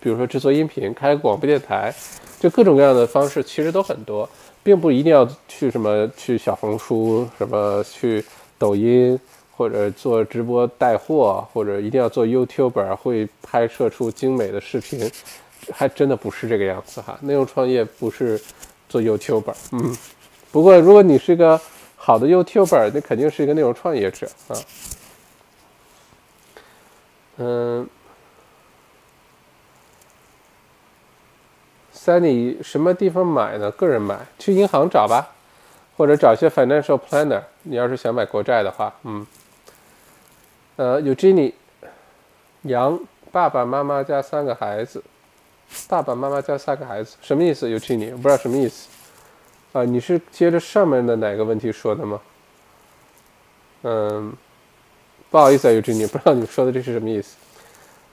[0.00, 1.94] 比如说制作音频，开广播电台，
[2.40, 4.26] 就各种各样的方式，其实都很多。
[4.62, 8.24] 并不一定要去什么去小红书，什么去
[8.56, 9.20] 抖音，
[9.54, 15.06] 或者做直播带货，或者一定要做 YouTuber 会拍摄出精美的视频，
[15.70, 17.18] 还真的不是这个样子哈。
[17.20, 18.40] 内容创业不是
[18.88, 19.94] 做 YouTuber，嗯。
[20.50, 21.60] 不过如果你是个
[21.96, 24.56] 好的 YouTuber，那肯定是一个内容创业者啊。
[27.36, 27.88] 嗯。
[31.92, 33.70] 在你什么地方买呢？
[33.70, 35.32] 个人买，去银行找吧，
[35.96, 37.40] 或者找些 financial planner。
[37.62, 39.26] 你要是想买国债的话，嗯，
[40.76, 41.54] 呃，有 Jenny，
[42.62, 43.00] 杨
[43.32, 45.02] 爸爸妈妈加三个孩子，
[45.88, 47.70] 爸爸妈妈加三个孩子，什么意思？
[47.70, 48.90] 有 Jenny，我不知道什么意思。
[49.72, 52.20] 啊，你是接着上面的哪个问题说的吗？
[53.84, 54.30] 嗯，
[55.34, 57.34] 不好意思啊，有 Jenny，不知道你说的这是什么意思。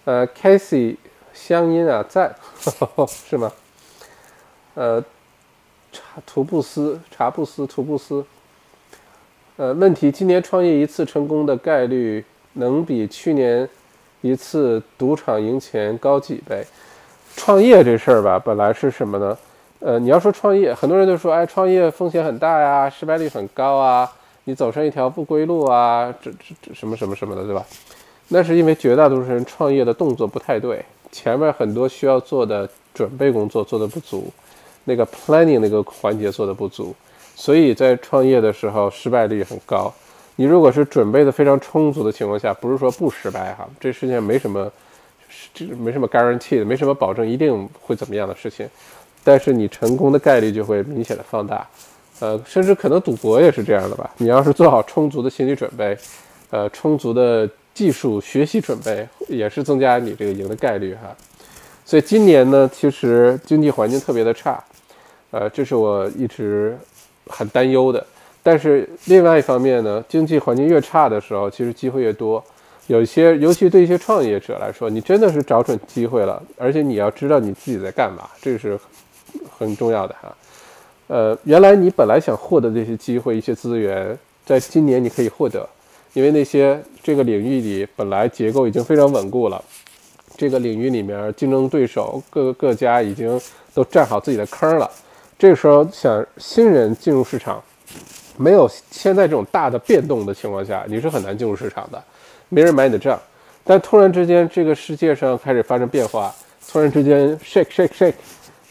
[0.06, 0.96] 呃，Casey，
[1.36, 2.34] 乡音啊，在，
[3.30, 3.52] 是吗？
[4.74, 5.00] 呃，
[5.92, 8.26] 查图布斯、查布斯、图布斯。
[9.58, 13.70] 呃，问题：今年创业一次成功的概率能比去年
[14.22, 16.66] 一次赌场赢钱高几倍？
[17.36, 19.38] 创业这事儿吧，本来是什么呢？
[19.82, 24.12] 呃，你要说创业，很多人都说，哎，创业风险很大呀，失败率很高啊，
[24.44, 27.66] 你走上一条不归路啊，这这这什么什么什么的，对吧？
[28.30, 34.32] 那是因为绝大多数人创业的动作不太对，前面很多需要做的准备工作做的不足。
[34.84, 36.96] 那个 planning 那个环节做的不足，
[37.36, 39.94] 所以在创业的时候失败率很高。
[40.38, 44.72] 你如果是准备的非常充足的情况下，不是说不失败哈，这世界上没什么，
[45.54, 48.68] 这没什么 guarantee 的，没什么保证一定会怎么样的事情。
[49.24, 51.68] 但是你成功的概率就会明显的放大，
[52.22, 54.10] 呃，甚至可能赌博也是这样的吧。
[54.18, 55.98] 你要是做好充足的心理准备，
[56.52, 61.14] 呃，充足的技术学习准备，也是增加你这个赢的概率哈。
[61.84, 64.64] 所以今年呢，其实经济环境特别的差。
[65.32, 66.78] 呃，这是我一直
[67.28, 68.06] 很担忧的。
[68.44, 72.44] 但是另外一方面呢，经济环境越差的时候，其实机会越多。
[72.88, 78.78] 有一些，尤其对一些创业者来说，你真的是找准机会了，而且你要知道你自己在干嘛，这是
[79.58, 80.36] 很重要的哈。
[81.12, 85.68] 呃，原来你本来想获得这些机会、一些资源，在今年你可以获得，
[86.14, 89.62] 因为那些这个领域里本来结构已经非常稳固了，
[90.38, 93.38] 这个领域里面竞争对手各个各家已经
[93.74, 94.90] 都占好自己的坑了。
[95.38, 97.62] 这个时候想新人进入市场，
[98.38, 102.02] 没有现在这种大的变动的情况下，你是很难进入市场的，
[102.48, 103.20] 没人买你的账。
[103.66, 106.34] 但突然之间，这个世界上开始发生变化，
[106.72, 108.14] 突然之间 shake shake shake，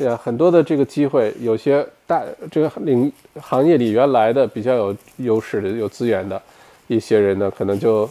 [0.00, 6.40] 对呀，很多的这个机会，有些大这个领行业里原来的比较有优势的、有资源的
[6.86, 8.08] 一些人呢，可能就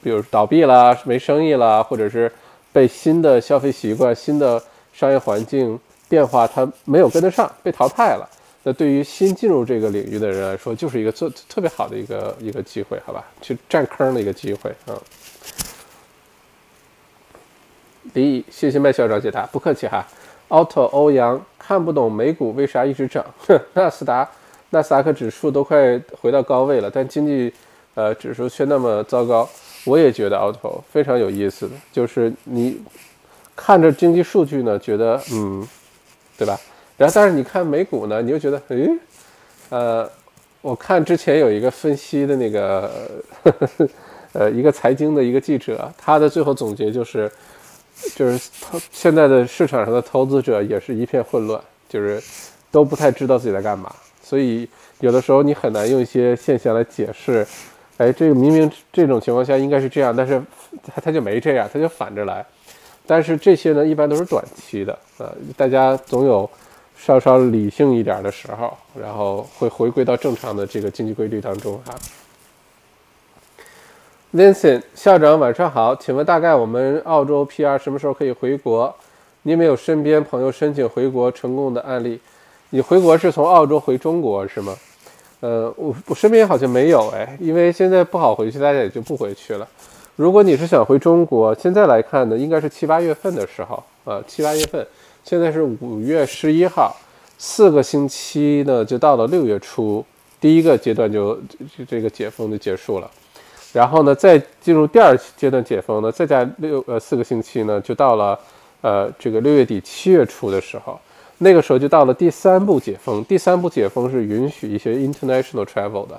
[0.00, 2.30] 比如倒闭啦、没生意啦，或者是
[2.72, 4.62] 被新的消费习惯、新的
[4.92, 5.76] 商业环境。
[6.08, 8.30] 变化他没有跟得上，被淘汰了。
[8.62, 13.24] 那对于新进入这个领域的人来说，就是一个做特别好的一个一个机会，好吧？
[13.42, 14.94] 去占坑的一个机会啊。
[18.12, 20.06] 李，谢谢麦校长解答，不客气哈。
[20.48, 23.24] Auto 欧阳看不懂美股为啥一直涨？
[23.74, 24.28] 纳斯达
[24.70, 27.52] 纳斯达克指数都快回到高位了，但经济
[27.94, 29.48] 呃指数却那么糟糕。
[29.84, 32.80] 我也觉得 Auto 非常有意思的，就是你
[33.54, 35.66] 看着经济数据呢，觉得嗯。
[36.38, 36.60] 对吧？
[36.98, 38.90] 然后，但是你看美股呢，你又觉得，诶，
[39.70, 40.06] 呃，
[40.60, 42.90] 我看之前有一个分析的那个，
[44.34, 47.32] 呃，一个财经的一个记者，他的最后总结就是，
[48.14, 52.22] 就是投现在的市场上的投资者也是一片混乱，就是
[52.70, 53.94] 都不太知道自己在干嘛。
[54.22, 54.68] 所以
[55.00, 57.46] 有的时候你很难用一些现象来解释，
[57.96, 60.42] 哎，这个明明这种情况下应该是这样，但是
[60.84, 62.44] 它它就没这样，它就反着来。
[63.06, 66.48] 但是这些呢，一般都是短期的，呃，大家总有
[66.96, 71.94] 稍稍理性一点的时候，然后会回归到正常的这个经济规律当中哈。
[74.36, 78.94] Vincent 校长晚上好，请问大概我们澳洲 PR 什么时候可以回国？
[79.44, 82.20] 你有没有身边朋友申请回国成功的案例？
[82.68, 84.76] 你回国是从澳洲回中国是吗？
[85.40, 89.66] 呃，我我身边好像没有哎，因为现在不好回去，大家也就不回去了。
[90.16, 94.86] 如果你是想回中国，现在来看呢，应该是七八月份的时候啊，七八月份，
[95.24, 96.94] 现在是五月十一号，
[97.38, 100.04] 四个星期呢就到了六月初，
[100.38, 101.34] 第一个阶段就
[101.74, 103.10] 就这个解封就结束了，
[103.76, 108.38] 然后呢再进入第二阶段解封呢，再加六呃四个星期呢就到了
[108.80, 110.98] 呃这个六月底七月初的时候。
[111.38, 116.18] 那个时候就到了第三步解封，第三步解封是允许一些 international travel 的，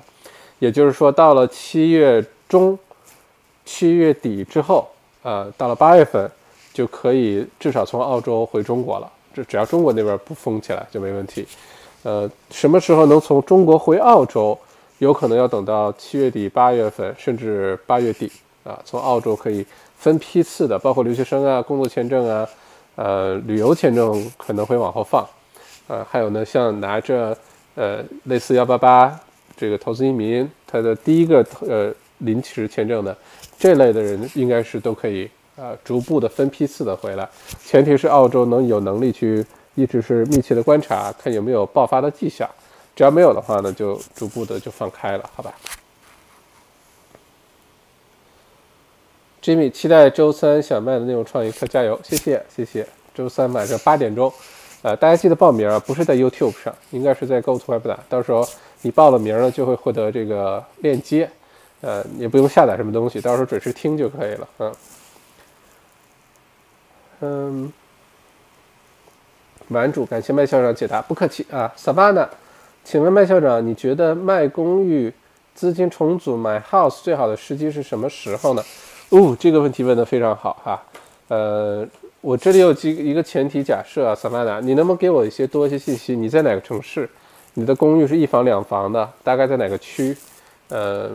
[0.60, 2.78] 也就是说，到了七月中、
[3.64, 4.88] 七月底之后，
[5.24, 6.30] 呃，到了八月份
[6.72, 9.10] 就可以至少从澳洲回中国了。
[9.34, 11.44] 这只要中国那边不封起来就没问题。
[12.04, 14.56] 呃，什么时候能从中国回澳洲，
[14.98, 18.30] 有可能要等到七月底、八月份，甚至八月底
[18.64, 19.64] 啊，从澳洲可以
[19.96, 22.46] 分批次的，包括留学生啊、工作签证啊。
[23.00, 25.24] 呃，旅游签证可能会往后放，
[25.86, 27.38] 呃，还有呢，像拿着
[27.76, 29.16] 呃类似幺八八
[29.56, 33.16] 这个投资移民，他的第一个呃临时签证的
[33.56, 37.28] 这类的人，应该是都可以呃逐步的分批次的回来，
[37.64, 39.46] 前提是澳洲能有能力去
[39.76, 42.50] 一直是密切的观察，看有没有爆发的迹象，
[42.98, 45.54] 只要没有的话呢，就逐步的就放开了，好吧
[49.40, 51.96] ？Jimmy 期待周三小麦的内容创意课，加油！
[52.02, 52.84] 谢谢，谢谢。
[53.14, 54.32] 周三晚上八点钟，
[54.82, 57.98] 呃，大家记得报名啊，不是在 YouTube 上，应该是在 GoToWebinar。
[58.08, 58.44] 到时候
[58.82, 61.30] 你报了名了，就会获得这个链接，
[61.82, 64.48] 呃，也不用下载什么东西，到时候准时听就可以了。
[64.58, 64.74] 嗯，
[67.20, 67.72] 嗯，
[69.68, 71.72] 玩主，感谢麦校长解答，不客气啊。
[71.78, 72.26] savanna
[72.90, 75.12] 请问麦校长，你觉得卖公寓、
[75.54, 78.64] 资金重组、买 house 最好的时机是什么时候呢？
[79.10, 80.82] 哦，这个问题问得非常好哈，
[81.28, 81.86] 呃，
[82.22, 86.16] 我这里有几一个前提假设啊，萨曼达，你能不能给我一些多一些信息？
[86.16, 87.06] 你在哪个城市？
[87.52, 90.16] 你的公寓是一房两房的，大概在哪个区？
[90.70, 91.10] 呃，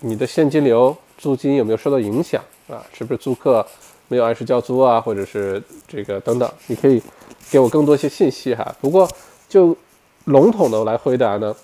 [0.00, 2.82] 你的现金流、租金有没有受到影响啊？
[2.94, 3.62] 是不是租客
[4.08, 4.98] 没有按时交租啊？
[4.98, 6.50] 或者是这个等等？
[6.66, 7.02] 你可以
[7.50, 8.74] 给我更多一些信息哈。
[8.80, 9.06] 不过
[9.50, 9.76] 就
[10.24, 11.54] 笼统的来回答呢。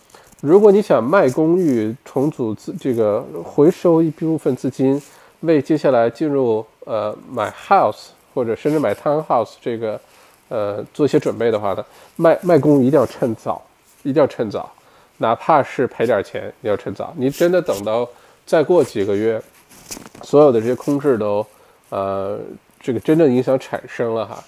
[0.40, 5.00] 如果你想卖公寓重组资，这个回收一部分资金，
[5.40, 10.00] 为接下来进入呃买 house 或者甚至买 townhouse 这个
[10.48, 11.84] 呃做一些准备的话呢，
[12.14, 13.60] 卖卖公寓一定要趁早，
[14.04, 14.72] 一定要趁早，
[15.16, 17.12] 哪怕是赔点钱也要趁早。
[17.16, 18.08] 你真的等到
[18.46, 19.42] 再过几个月，
[20.22, 21.44] 所有的这些空置都
[21.90, 22.38] 呃
[22.78, 24.44] 这个真正影响产生了哈，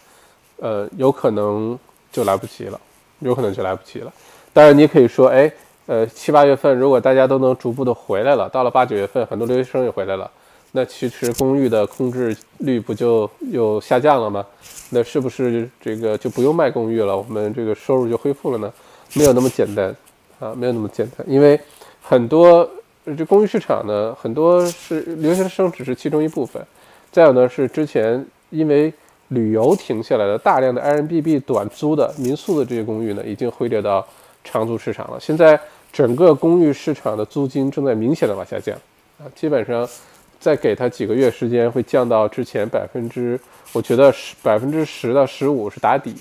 [0.59, 1.77] 呃有可能
[2.13, 2.81] 就来不及了，
[3.21, 4.12] 有可能就来不及了。
[4.53, 5.51] 当然你可以说，哎。
[5.87, 10.31] 呃，七八月份如果大家都能逐步的回来了，到了八九月份，很多留学生也回来了，
[10.71, 14.47] 那其实公寓的空置率不就又下降了吗？
[14.91, 17.16] 那是不是这个就不用卖公寓了？
[17.16, 18.73] 我们这个收入就恢复了呢？
[19.14, 19.93] 没有那么简单
[20.39, 21.59] 啊，没有那么简单，因为
[22.01, 22.68] 很多
[23.18, 26.64] 这公寓市场呢，很多是留学生只是其中一部分，
[27.11, 28.93] 再有呢是之前因为
[29.31, 34.07] 旅游停下来的大量的 Airbnb 短租的民宿的这些公寓呢，已经回流到
[34.45, 35.59] 长租市场了，现在。
[35.93, 38.72] 整个公寓市场的租金正在明显的往下降，
[39.18, 39.85] 啊，基本上
[40.39, 43.37] 再给他几个月时间，会降到之前百分之，
[43.72, 46.14] 我觉得十百分之十到十五是打底，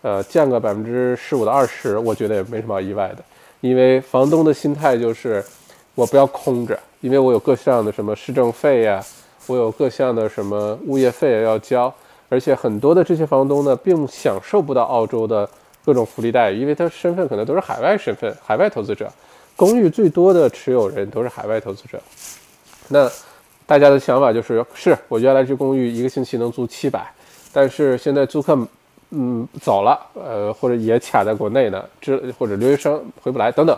[0.00, 3.22] 呃，降个百分之十五到二十，我觉得也没什么意外的，
[3.60, 5.44] 因为房东的心态就是
[5.94, 9.04] 我不要空着，因为我有各项的什么市政费呀，
[9.48, 11.94] 我有各项的什么物业费要交，
[12.30, 15.46] 而且很多的这些房东呢，并享受不到澳洲的。
[15.82, 19.10] 各种福利待遇，因为他身份可能都是海外身份，海外投资者，
[19.56, 21.98] 公寓最多的持有人都是海外投资者。
[22.88, 23.10] 那
[23.66, 27.10] 大家的想法就是，是我原来这公寓一个星期能租七百，
[27.50, 28.56] 但是现在租客
[29.08, 33.76] 嗯走了，呃或者也卡在国内呢，这或者留学生回不来等等。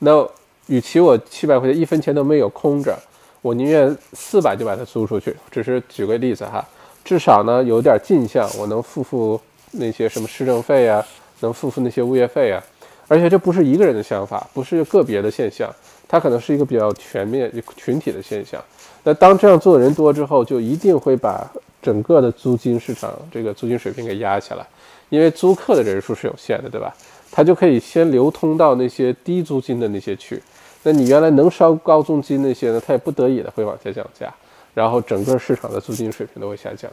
[0.00, 0.28] 那
[0.66, 2.98] 与其我七百块钱一分钱都没有空着，
[3.40, 5.34] 我宁愿四百就把它租出去。
[5.48, 6.66] 只是举个例子哈，
[7.04, 9.40] 至少呢有点进项，我能付付
[9.72, 11.04] 那些什么市政费啊。
[11.42, 12.62] 能付付那些物业费啊，
[13.08, 15.74] 而且这不是一个人的想法，不是个别的现象，
[16.06, 18.62] 它可能是一个比较全面、群体的现象。
[19.04, 24.66] 那当这样做的人多之后，就一定会把整个的租金市场这个租金水平给压下来，
[25.08, 26.94] 因为租客的人数是有限的，对吧？
[27.32, 30.42] 他就可以先流通到那些低租金的那些去。
[30.82, 34.30] 那你原来能烧高租金那些呢，他也不得已的会往下降价，
[34.74, 36.90] 然后整个市场的租金水平都会下降。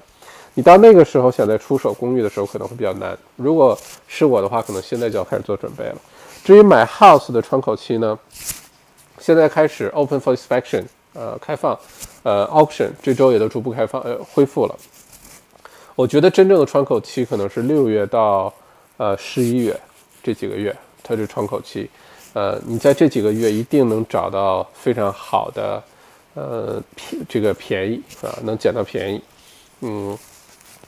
[0.54, 3.16] 你到那个时候想再出手公寓的时候可能会比较难。
[3.36, 5.96] 如果是我的话，可能现在就要开始做准备了。
[6.44, 8.18] 至于买 house 的窗口期呢，
[9.20, 11.78] 现在开始 open for inspection 呃开放，
[12.24, 14.76] 呃 auction 这周也都逐步开放呃恢复了。
[15.96, 18.52] 我觉得真正的窗口期可能是六月到
[18.98, 19.80] 呃十一月
[20.24, 21.90] 这几个月，它是窗口期。
[22.34, 25.84] 呃，你在这几个月一定能找到非常好的
[26.38, 29.22] 呃便这个便宜啊，能捡到便宜。
[29.82, 30.18] 嗯，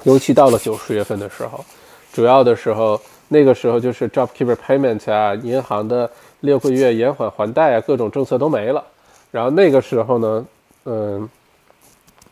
[0.04, 1.66] 尤其到了九十月份的时候，
[2.14, 6.10] 主要的时候那个时候就是 JobKeeper Payment 啊，银行的
[6.42, 8.84] 六个月延缓还贷啊，各种政策都没了。
[9.32, 10.46] 然后那个时候呢，
[10.86, 11.30] 嗯，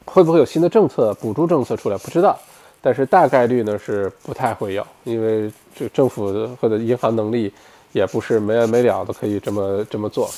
[0.06, 1.98] 会不会有新的政策补助政策出来？
[1.98, 2.38] 不知道。
[2.80, 7.52] 但是大概率呢是不太会有，因为这政府或者银行能力
[7.92, 10.30] 也不是没完没了的可以这么这么做。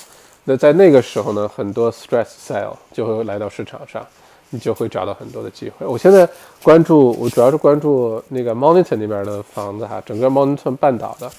[0.49, 4.03] 那在那个时候呢，很多 stress sale 就会来到市场上，
[4.49, 5.85] 你就会找到很多的机会。
[5.85, 6.27] 我现在
[6.63, 11.29] 关注，我主要是关注那个 Monitor 那边的房子哈，整个 Monitor 半岛的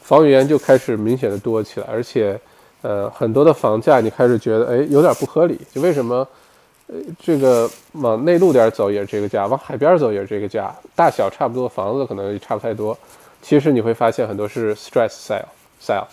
[0.00, 2.40] 房源就开始明显的多起来，而且
[2.82, 6.26] 呃很多的房价你开始觉得哎有点不合理，就为什么？
[6.88, 12.98] 呃，这个往内陆点走也是这个价，往海边走也是这个价，大小差不多，房子可能也差不太多。
[13.40, 15.44] 其实你会发现很多是 stress sale
[15.80, 16.04] sale，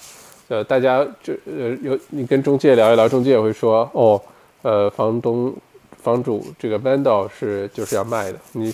[0.48, 4.22] 呃，大家就呃有你跟中介聊一聊，中介也会说，哦，
[4.62, 5.54] 呃，房东
[6.02, 8.74] 房主这个 vendor 是就是要卖的，你，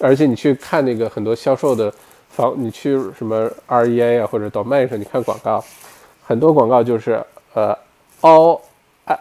[0.00, 1.92] 而且你去看那个很多销售的
[2.30, 5.64] 房，你去什么 REA 啊或者 Domain 上，你看广告，
[6.26, 7.24] 很多广告就是
[7.54, 7.76] 呃
[8.20, 8.60] all。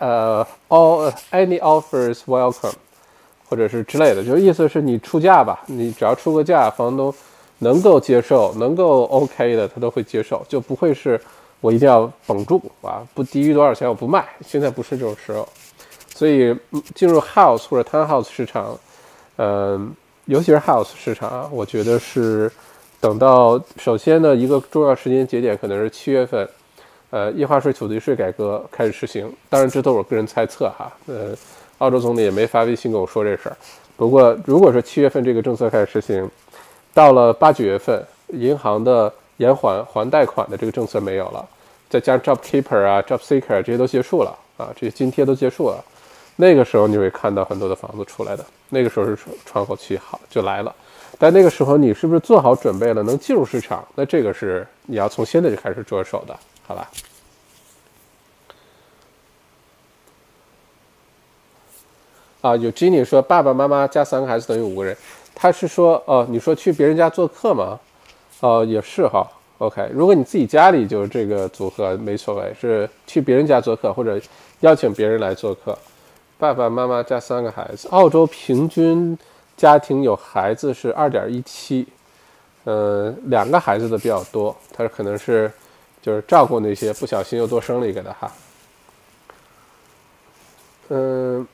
[0.01, 2.73] 呃，all any offers welcome，
[3.47, 7.09] 或者是之类的，就意思是你出价吧，你只要出个价，房东
[7.59, 11.19] 能够接受，能够 OK 的，他都会接受，就不会是
[11.61, 14.25] 我一定要绷住啊，不低于多少钱我不卖。
[14.45, 15.47] 现在不是这种时候，
[16.13, 16.55] 所以
[16.95, 18.77] 进入 house 或者 townhouse 市场，
[19.37, 19.91] 嗯，
[20.25, 22.51] 尤其是 house 市场啊，我觉得是
[22.99, 26.47] 等到首先呢，一个重要时间节点可能是七月份。
[27.09, 30.91] 呃，印花税、土地税改革开始实行，当然这都是我个人猜测哈。
[31.05, 31.33] 呃，
[31.77, 33.55] 澳洲总理也没发微信跟我说这事儿。
[33.95, 36.29] 不过，如果说七月份这个政策开始实行，
[36.97, 41.47] 到了八九月份，银行的延缓还贷款的这个政策没有了，
[41.87, 45.85] 再加上 Job Keeper 啊、Job Seeker 这些都结束了啊，这些津贴都结束了，
[46.37, 48.43] 那个时候你会看到很多的房子出来的。
[48.69, 50.75] 那个时候是窗口期好就来了，
[51.19, 53.87] 但那个时候你是不是做好准备了能进入市场？
[53.93, 56.35] 那这个是你要从现在就开始着手的。
[56.65, 56.89] 好吧。
[62.41, 64.97] 啊，有 Jenny 说爸爸妈妈加三个孩子等于五个人，
[65.39, 67.79] 他是说哦，你说去别人家做客吗？
[68.39, 69.25] 哦，也是哈。
[69.59, 74.19] OK，如果你自己家里就是这个组合没所谓，是去别人家做客或者
[74.61, 75.77] 邀请别人来做客。
[76.39, 79.15] 爸爸妈妈加三个孩子，澳洲平均
[79.55, 81.87] 家庭有孩子是二点一七，
[82.63, 85.51] 呃，两个孩子的比较多，他可能是。
[85.99, 88.31] 就是照顾那些不小心又多生了一个的哈。
[90.87, 91.45] 嗯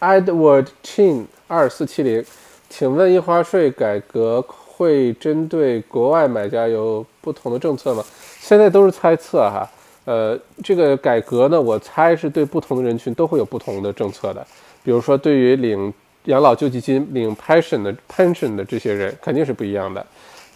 [0.00, 2.24] ，Edward Chin 二四七零，
[2.68, 8.04] 请问印花税改革会针对国外买家有不同的政策吗？
[8.40, 9.68] 现在都是猜测哈。
[10.04, 14.46] 呃，这个改革呢，我猜是对不同的人群都会有不同的政策的。
[14.84, 15.92] 比如说，对于领
[16.26, 20.04] 养老救济金、领 pension 的 pension 的这些人，肯定是不一样的。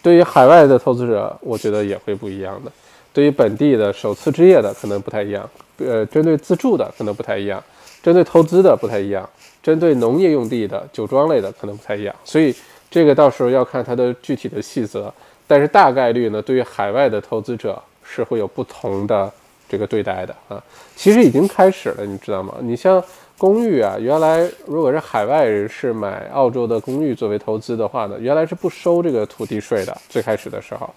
[0.01, 2.71] 对于海外的投资者，我觉得也会不一样的。
[3.11, 5.49] 对于本地的首次置业的可能不太一样，
[5.79, 7.61] 呃，针对自住的可能不太一样，
[8.01, 9.29] 针对投资的不太一样，
[9.61, 12.55] 针对农业用地的酒庄类的可能不太一样，所以
[12.89, 15.13] 这个到时候要看它的具体的细则，
[15.47, 19.31] 但是大概率呢，对于海外的投资者是会有不同的
[19.69, 20.61] 这个对待的啊。
[20.95, 22.55] 其实已经开始了，你知道吗？
[22.61, 23.03] 你像
[23.37, 30.89] 公寓啊，原来如果是海外人士买澳洲的公寓作为投资的话呢，原来是不收这个土地税的，最开始的时候。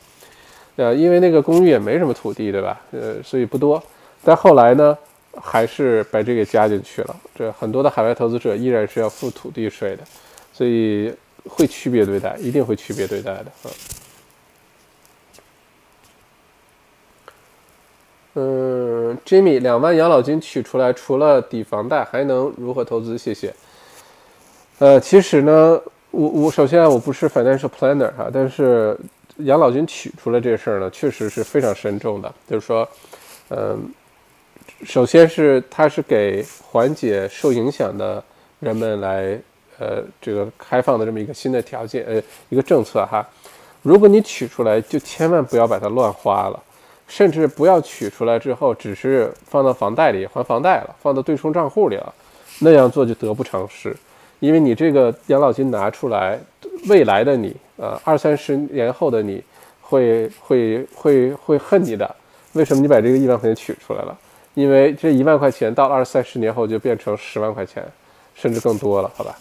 [0.76, 2.80] 呃，因为那个公寓也没什么土地，对吧？
[2.90, 3.80] 呃，所以不多。
[4.24, 4.98] 但后来呢，
[5.41, 7.16] 还是把这个加进去了。
[7.35, 10.03] 这很多的海外投资者依然是要付土地税的，
[10.53, 11.14] 所以
[11.49, 13.70] 会区别对待，一定会区别对待的啊。
[18.35, 23.16] 嗯，Jimmy，两万养老金取出来，除了抵房贷，还能如何投资？
[23.16, 23.55] 谢谢。
[24.78, 25.80] 呃，其实呢，
[26.11, 28.99] 我我首先我不是 financial planner 哈，但是。
[29.39, 32.32] 养老金取出来这事儿呢，确实是非常慎重的。
[32.49, 32.89] 就是说，
[33.51, 33.93] 嗯，
[34.85, 38.22] 首先是它是给缓解受影响的
[38.61, 39.39] 人们来，
[39.78, 43.26] 呃，这个开放的这么一个新的条件，呃，一个政策哈。
[43.82, 46.62] 如果你取出来，就千万不要把它乱花了，
[47.09, 52.14] 甚至不要取出来之后只是放到房贷里还房贷了，放到对冲账户里了，
[52.61, 53.95] 那样做就得不偿失。
[54.41, 56.39] 因为你这个养老金拿出来，
[56.89, 59.43] 未来的你，呃，二三十年后的你，
[59.80, 62.14] 会会会会恨你的。
[62.53, 64.16] 为什么你把这个一万块钱取出来了？
[64.55, 67.84] 因为这一万块钱到了二三十年后就变成十万块钱，
[68.34, 69.36] 甚至更多了，好吧？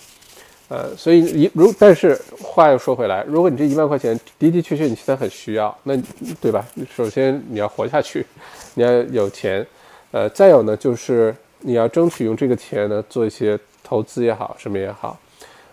[0.70, 5.95] 呃，所以一如但是话又说回来，如果你这一万块钱的的确确你现在很需要，那
[6.41, 6.66] 对吧？
[6.95, 8.26] 首先你要活下去，
[8.74, 9.64] 你要有钱，
[10.11, 15.20] 呃，再有呢就是你要争取用这个钱呢做一些投资也好，什么也好，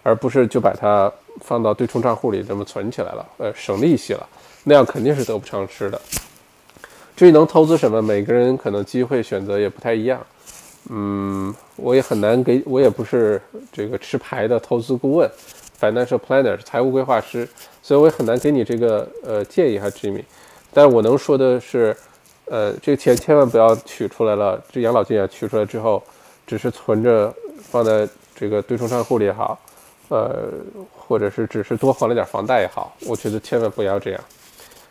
[0.03, 1.11] 而不是就把它
[1.41, 4.29] 放到对冲账户里这么存起来了，呃，省利息了，
[4.65, 5.99] 那样肯定是得不偿失的。
[7.21, 10.19] 至于能投资什么，每个人可能机会选择也不太一样。
[10.89, 13.39] 嗯，我也很难给，我也不是
[13.71, 15.31] 这个持牌的投资顾问
[15.79, 17.47] ，financial planner，财务规划师，
[17.83, 20.25] 所以我也很难给你这个呃建议哈，Jimmy。
[20.73, 21.95] 但我能说的是，
[22.47, 26.03] 呃，这个钱千万不要取出来了，这养老金啊取出来之后，
[26.47, 29.61] 只是存着放在这个对冲账户里也好，
[30.09, 30.49] 呃，
[30.97, 34.25] 或者是只是多还了点房贷也好，我觉得千万不要这样，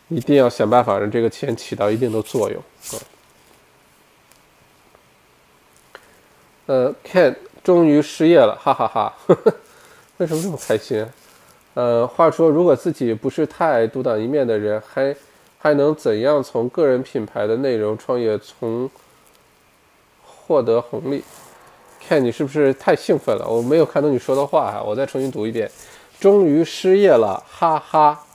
[0.10, 2.96] 一定要想办法让这个钱起到一定的作用啊。
[6.66, 9.14] 呃，Ken 终于失业了，哈哈哈！
[9.26, 9.54] 呵呵
[10.18, 11.06] 为什么这么开心？
[11.74, 15.16] 呃，话说，如果自己不是太独当一面的人，还
[15.58, 18.90] 还能怎样从个人品牌的内容创业从
[20.24, 21.24] 获得红利
[22.08, 23.48] ？Ken，你是不是太兴奋了？
[23.48, 25.70] 我没有看懂你说的话哈，我再重新读一遍。
[26.20, 28.26] 终于失业了，哈哈。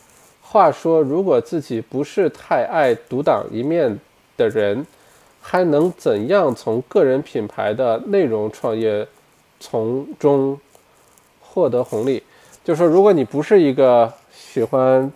[0.54, 3.98] 话说，如果自己不是太爱独当一面
[4.36, 4.86] 的人。
[5.46, 9.06] 还能怎样从个人品牌的内容创业
[9.60, 10.58] 从中
[11.38, 12.22] 获得红利？
[12.64, 15.12] 就是说，如果你不是一个喜欢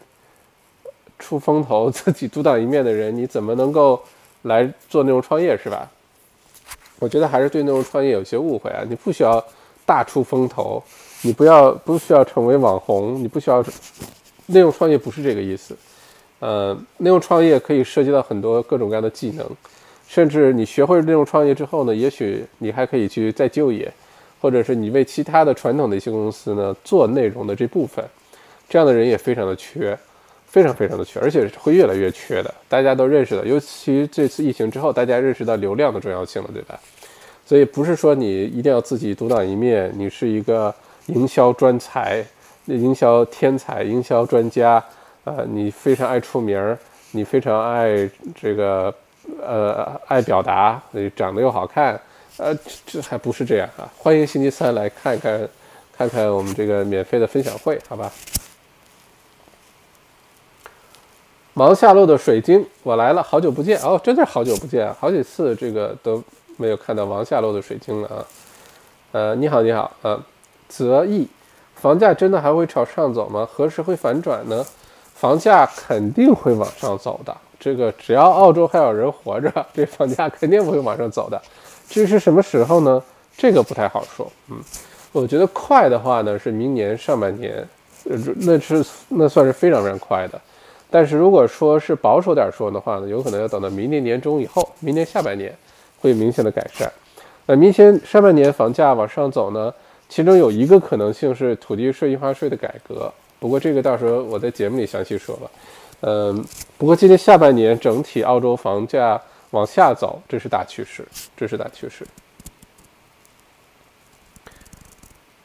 [1.19, 3.99] 出风头、自己独当一面的人，你怎么能够
[4.43, 5.91] 来做内容创业，是吧？
[6.99, 8.85] 我觉得还是对内容创业有些误会啊！
[8.87, 9.43] 你不需要
[9.87, 10.83] 大出风头，
[11.23, 13.65] 你不要不需要成为网红，你不需要
[14.49, 15.75] 内容创业不是这个意思。
[16.41, 19.47] 呃，内容创业可以涉及到很多各种各样的技能。
[20.07, 23.93] 甚至你学会内容创业之后呢，也许你还可以去再就业，
[24.41, 28.03] 或者是你为其他的传统的一些公司呢做内容的这部分，
[28.69, 29.99] 这样的人也非常的缺，
[30.47, 32.55] 非常非常的缺，而且会越来越缺的。
[32.69, 36.81] 大家都认识的，尤其这次疫情之后，大家认识到流量的重要性了，对吧？
[37.45, 40.75] 所以不是说你一定要自己独当一面，你是一个
[41.09, 42.25] 营销专才、
[42.77, 44.83] 营销天才、营销专家，
[45.25, 46.79] 呃，你非常爱出名儿，
[47.11, 48.09] 你非常爱
[48.41, 48.95] 这个。
[49.45, 52.01] 呃，爱表达，你长得又好看，
[52.39, 52.57] 呃，
[52.87, 53.85] 这还不是这样啊！
[53.99, 55.47] 欢迎星期三来看看，
[55.93, 58.11] 看看我们这个免费的分享会，好吧？
[61.53, 66.25] 忙下路的水晶，我来了，好久不见哦，真的好久不见，好几次这个都
[66.57, 68.25] 没有看到王下路的水晶了啊！
[69.13, 70.19] 呃，你好，你好，呃，
[70.71, 71.29] 泽毅，
[71.81, 73.49] 房价真的还会朝上走吗？
[73.51, 74.65] 何时会反转呢？
[75.15, 77.37] 房价肯定会往上走的。
[77.59, 81.41] 这个只要澳洲还有人活着， 这房价肯定不会往上走的。
[81.89, 83.03] 至于是什么时候呢？
[83.37, 84.31] 这个不太好说。
[84.51, 84.59] 嗯，
[85.13, 87.67] 我觉得快的话呢，是明年上半年，
[88.11, 90.41] 呃，那是那算是非常非常快的。
[90.91, 95.55] 但是如果说是保守点说的话呢，有可能要等到明年年中以后，明年下半年
[96.01, 96.91] 会明显的改善。
[97.47, 99.73] 那明显上半年房价往上走呢，
[100.09, 103.13] 其中有一个可能性是土地税、印花税的改革。
[103.39, 105.51] 不过这个到时候我在节目里详细说吧。
[106.01, 106.45] 嗯，
[106.77, 111.07] 不过今年下半年整体澳洲房价往下走，这是大趋势，
[111.37, 112.07] 这是大趋势。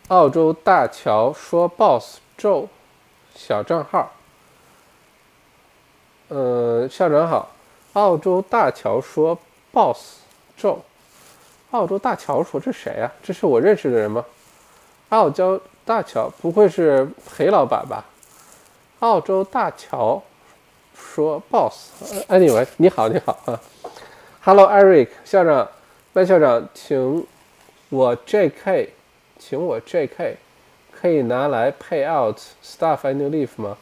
[0.10, 2.68] 澳洲大乔说：“Boss 咒
[3.36, 4.12] 小账号。”
[6.30, 7.52] 呃，校长好。
[7.94, 9.38] 澳洲大乔说
[9.72, 10.18] ：“Boss
[10.56, 10.80] 咒。”
[11.72, 13.12] 澳洲大乔说：“这谁呀？
[13.24, 14.24] 这是我认识的人吗？”
[15.14, 18.04] 澳洲大桥不会是裴老板吧？
[19.00, 20.24] 澳洲大桥。
[20.96, 23.60] 说，boss，anyway，你好，你好啊
[24.42, 25.70] ，Hello，Eric 校长，
[26.14, 27.28] 麦校长，请
[27.90, 28.90] 我 JK，
[29.38, 30.36] 请我 JK，
[30.92, 33.78] 可以拿来 pay out staff annual leave 吗？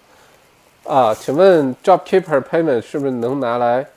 [0.83, 3.87] 啊，请问 JobKeeper payment 是不是能拿来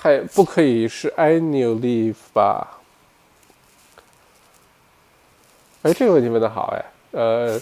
[0.00, 0.24] pay？
[0.34, 2.79] 不可以是 annual leave 吧？
[5.82, 7.60] 哎，这个问题问的好哎，呃，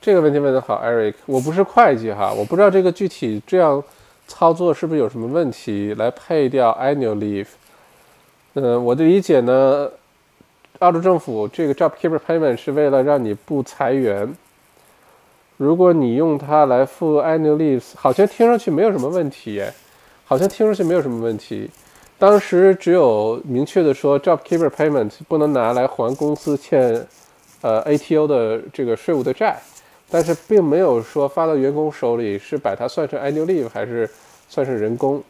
[0.00, 3.82] 这个问题问的好，Eric，我不是会计哈，我不知道这个具体这样。
[4.32, 5.92] 操作是不是有什么问题？
[5.94, 7.48] 来配掉 annual leave。
[8.54, 9.90] 嗯，我的理解呢，
[10.78, 14.32] 澳洲政府这个 JobKeeper payment 是为了让你不裁员。
[15.56, 19.74] 如果你用它来付 annual leave，好像听上去没有什么问题耶，
[20.24, 21.68] 好像听上去没有什么问题。
[22.20, 27.04] 当时只有明确的说 JobKeeper payment 不能拿来还公司欠
[27.62, 29.60] 呃 ATO 的这个税务的债。
[30.12, 34.10] 但是并没有说发到员工手里是把它算成 annual leave 还是
[34.48, 35.22] 算是人工，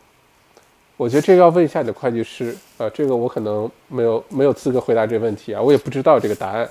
[0.97, 6.66] 我觉得这个要问一下你的会计师啊，这个我可能没有没有资格回答这个问题啊，我也不知道这个答案。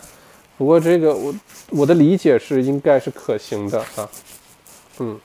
[0.58, 1.32] 不过这个我
[1.70, 4.10] 我的理解是应该是可行的啊，
[4.98, 5.20] 嗯。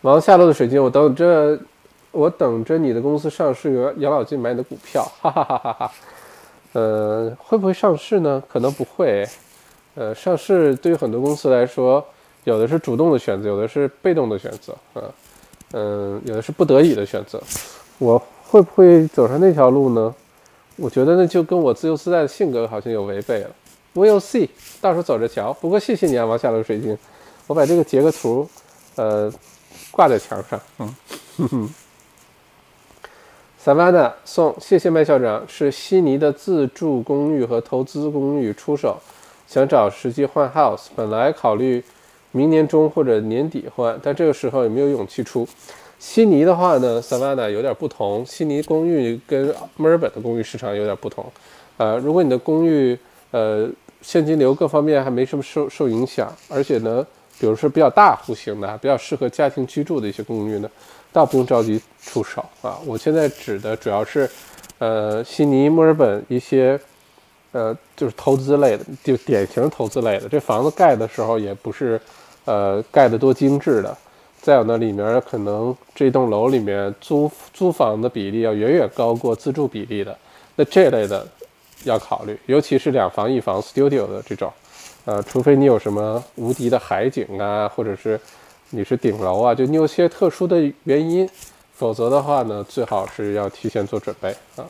[0.00, 1.56] 忙下落的水晶，我等这
[2.14, 5.92] 我等着你的公司上市，养老金买你的股票， 哈哈哈哈哈。
[6.72, 8.42] 呃，会不会上市呢？
[8.48, 9.28] 可能不会。
[9.94, 12.04] 呃，上市对于很多公司来说，
[12.44, 15.02] 有的是主动的选择，有的是被动的选择啊。
[15.72, 17.40] 嗯，有的是不得已的选择，
[17.98, 20.14] 我会不会走上那条路呢？
[20.76, 23.50] 我觉得那就跟我自由自在的性格好像有违背了。
[23.94, 24.48] We'll see，
[24.80, 25.52] 到时候走着瞧。
[25.52, 26.98] 不过谢谢你啊，王下楼水晶，
[27.46, 28.48] 我把这个截个图，
[28.96, 29.32] 呃，
[29.92, 30.60] 挂在墙上。
[30.78, 30.94] 嗯，
[33.64, 38.98] Savanna 送，谢谢麦校长，是悉尼的自住公寓和投资公寓出手，
[39.46, 41.82] 想找时机换 house，本来考虑。
[42.32, 45.48] 明年中或者年底换，但这个时候也没有勇气出。
[45.98, 48.26] 悉尼的话呢，Savanna 有点不同。
[48.26, 51.24] 悉尼公寓跟墨尔本的公寓市场有点不同。
[51.78, 52.98] 呃，如果你的公寓
[53.30, 53.66] 呃
[54.02, 57.06] 现金流各方面还没什么受受影响，而且呢，
[57.38, 60.68] 比如说比较大户型的、比较适合家庭居住的一些公寓呢，
[61.14, 62.78] 倒不用着急出手啊。
[62.84, 64.28] 我现在指的主要是
[64.76, 66.78] 呃悉尼、墨尔本一些
[67.52, 70.28] 呃就是投资类的，就典型投资类的。
[70.28, 71.98] 这房子盖的时候也不是。
[72.46, 73.96] 呃，盖得多精致的，
[74.38, 80.14] 再有呢，里面可能这栋楼里面租租房的比例要远远高过自住比例的，
[80.54, 81.26] 那这类的
[81.84, 84.52] 要考虑，尤其是两房一房 studio 的这种，
[85.06, 88.20] 呃，除非你有什么无敌的海景啊，或者是
[88.74, 91.28] 你是顶楼啊，就你有些特殊的原因，
[91.74, 94.66] 否则的话呢，最好是要提前做准备啊。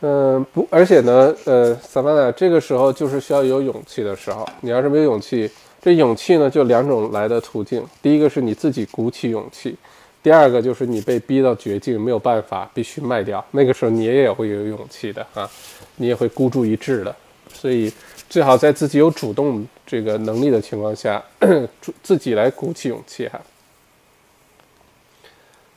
[0.00, 4.46] 嗯，不，而且呢，呃，萨曼娜，这个时候就是需要有勇气的时候。
[4.60, 5.48] 你要是没有勇气，
[5.80, 7.84] 这勇气呢，就两种来的途径。
[8.02, 9.76] 第一个是你自己鼓起勇气，
[10.22, 13.44] 第二个就是你被逼到绝境，没有办法，必须卖掉。
[13.52, 15.48] 那个时候你也会有勇气的啊，
[15.96, 17.14] 你也会孤注一掷的。
[17.52, 17.92] 所以
[18.28, 21.22] 最好在自己有主动这个能力的情况下，
[22.02, 23.40] 自己来鼓起勇气哈。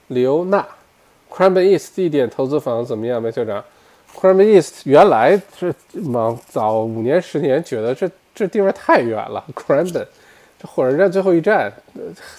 [0.07, 0.61] 刘娜
[1.29, 3.63] c r a n b e r East 地点投资房怎么样，麦校长
[4.13, 5.73] ？c r a m East 原来是
[6.05, 10.07] 往早五年十年觉得这这地方太远了 c r a m b o n
[10.59, 11.71] 这火车站最后一站，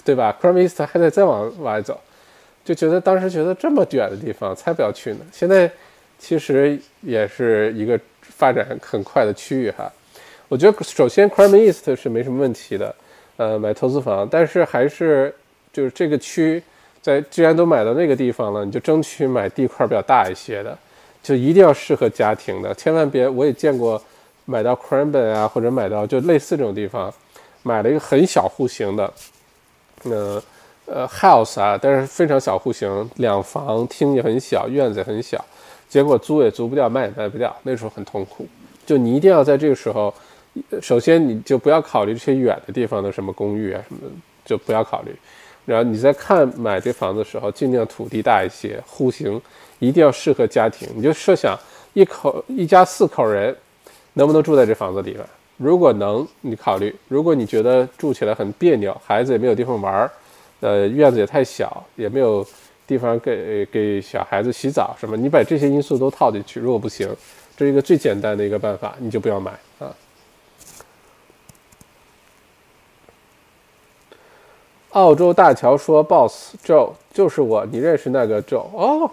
[0.03, 1.99] 对吧 c r a m East 还得再往外走，
[2.65, 5.19] 就觉得当时觉得这么远的地方才不要去呢。
[5.31, 5.71] 现在
[6.21, 9.91] 其实也是一个发展很快的区域哈。
[10.47, 12.95] 我觉得首先 c r a m East 是没什么问题的，
[13.37, 15.33] 呃，买投资房，但是还是
[15.73, 16.61] 就是这个区
[17.01, 20.77] 在既然都买到那个地方了，你就争取买地块比较大一些的。
[21.23, 23.29] 就一定要适合家庭的，千万别。
[23.29, 24.01] 我也见过
[24.45, 27.13] 买到 Cranbourne 啊，或者买到就类似这种地方，
[27.61, 29.13] 买了一个很小户型的，
[30.05, 30.41] 呃
[30.93, 35.43] 呃 house 啊，但是非常小户型，两房，厅也很小，院子也很小，
[35.87, 38.45] 结果租也租不掉，卖也卖不掉，那时候很痛苦。
[38.85, 40.13] 就你一定要在这个时候，
[40.81, 44.07] 首先你就不要考虑这些远的地方的什么公寓啊什么的，
[44.43, 45.15] 就不要考虑。
[45.65, 49.41] 然后你在看买这房子的时候，尽量土地大一些，户型。
[49.79, 51.57] 一定要适合家庭，你就设想
[51.93, 53.57] 一口一家四口人
[54.13, 55.25] 能不能住在这房子里面？
[55.57, 60.11] 如果能，你考虑；如果你觉得住起来很别扭，孩子也没有地方玩儿，
[60.61, 62.47] 呃，院子也太小，也没有
[62.87, 67.13] 地方给给小孩子洗澡什么，你把这些因素都套进去，如果不行，
[67.57, 69.93] 这是一个最简单的一个办法，你就不要买啊。
[74.91, 79.11] 澳洲大桥说：“Boss Joe 就是我，你认识那个 Joe 哦。”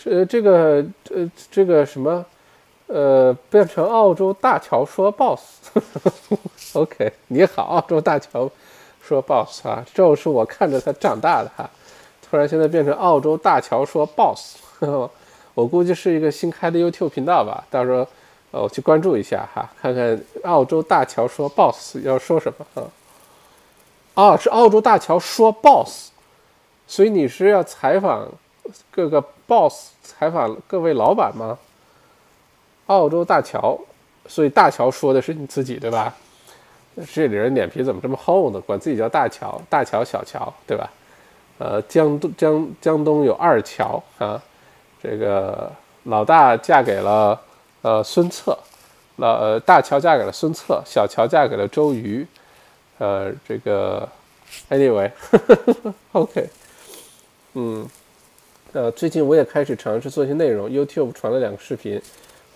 [0.00, 2.24] 是这个呃这个什么
[2.86, 5.52] 呃变成澳洲大桥说 boss，OK
[7.26, 8.48] 你好澳洲大桥
[9.08, 11.68] 说 boss 啊，这是我看着他长大的哈，
[12.22, 14.56] 突然现在变成澳洲大乔说 boss，
[15.54, 18.06] 我估计是一个新开的 YouTube 频道吧，到时候
[18.50, 22.84] 呃我去关注一下哈，看看澳洲大乔说 boss 要说什么啊？
[24.14, 26.10] 啊是澳洲大乔说 boss，
[26.86, 28.28] 所以你是要采访
[28.90, 29.24] 各个。
[29.48, 31.58] boss 采访各位老板吗？
[32.88, 33.78] 澳洲大乔，
[34.26, 36.14] 所以大乔说的是你自己对吧？
[37.06, 38.60] 这里人脸皮怎么这么厚呢？
[38.60, 40.90] 管自己叫大乔，大乔小乔对吧？
[41.58, 44.40] 呃，江东江江东有二乔啊，
[45.02, 45.70] 这个
[46.04, 47.40] 老大嫁给了
[47.82, 48.58] 呃孙策，
[49.16, 52.26] 老呃大乔嫁给了孙策，小乔嫁给了周瑜，
[52.98, 54.08] 呃，这个
[54.70, 56.48] anyway，OK，
[57.54, 57.88] 嗯。
[58.74, 61.98] 呃，最近我也开始尝试做一些内容，YouTube 传了两个视频，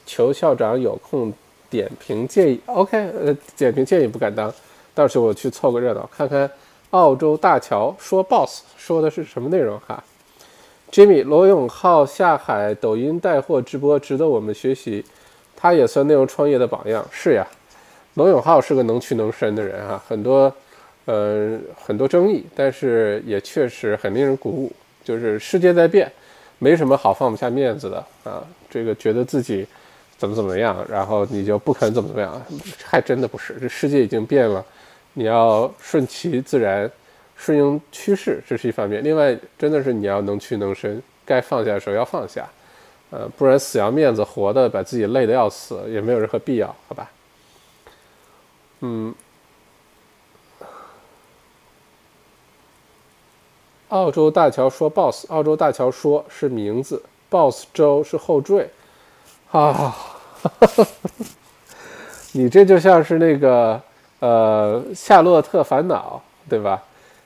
[0.05, 1.33] 求校长有空
[1.73, 2.61] 点评建议。
[2.67, 4.53] OK，呃，点评建议不敢当，
[4.95, 6.49] 到时候我去凑个热闹，看看
[6.91, 10.05] 澳洲大桥说 boss 说的是什么内容哈。
[10.91, 15.03] Jimmy 罗永浩下海抖音带货直播值得我们学习，
[15.57, 17.03] 他也算内容创业的榜样。
[17.11, 17.47] 是呀，
[18.15, 20.55] 罗永浩是个能屈能伸的人哈，很多
[21.07, 24.71] 呃很多争议，但是也确实很令人鼓舞。
[25.03, 26.13] 就是世界在变，
[26.61, 28.45] 没什么好放不下面子的啊。
[28.71, 29.67] 这个觉得自己
[30.23, 32.41] 怎么怎么样，然后你就不肯怎么怎么样，
[32.85, 33.59] 还真的不是。
[33.61, 34.65] 这世界已经变了，
[35.15, 36.89] 你要顺其自然，
[37.35, 39.03] 顺应趋势，这是一方面。
[39.03, 42.49] 另外，真的是你要能屈能伸，该放下的时候要放下，
[43.11, 47.11] 呃，不然死要面子活的，把自己累得要死，也没有任何必要，好吧？
[48.79, 49.13] 嗯。
[53.89, 58.71] 澳洲大桥说：“boss，澳洲大桥说是名字，boss 周是后缀，
[59.53, 59.95] 啊，
[62.33, 63.81] 你这就像是那个
[64.21, 66.83] 呃《夏洛特烦恼》，对吧？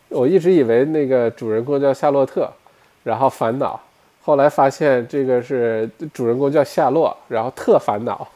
[0.09, 2.49] 我一直以为那个主人公叫夏洛特，
[3.03, 3.81] 然后烦恼，
[4.23, 8.29] 后来发现这个是主人公叫夏洛，然后特烦恼。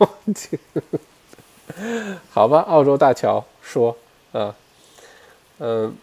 [2.31, 3.97] 好吧，澳洲大桥说，
[4.33, 4.55] 啊
[5.59, 5.95] 嗯。”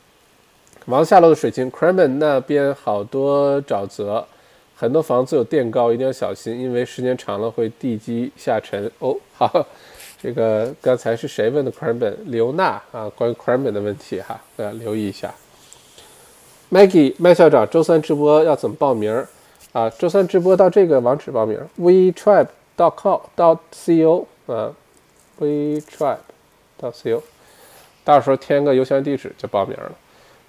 [0.88, 4.26] 王下楼的水晶 c r e m e n 那边好多沼泽，
[4.80, 8.90] 很多房子有垫高，一定要小心，因为时间长了会地基下沉。
[9.00, 9.66] 哦，好，
[10.22, 15.34] 这个刚才是谁问的 cramen 刘娜啊，关于 cramen 的问题哈，要留意一下。
[16.72, 19.26] Maggie 麦校长，周三直播要怎么报名
[19.74, 19.90] 啊？
[19.90, 24.72] 周三直播到这个网址报名：wetribe.com 到 co 啊
[25.40, 26.18] ，wetribe
[26.78, 27.22] 到 co，
[28.04, 29.92] 到时候填个邮箱地址就报名了。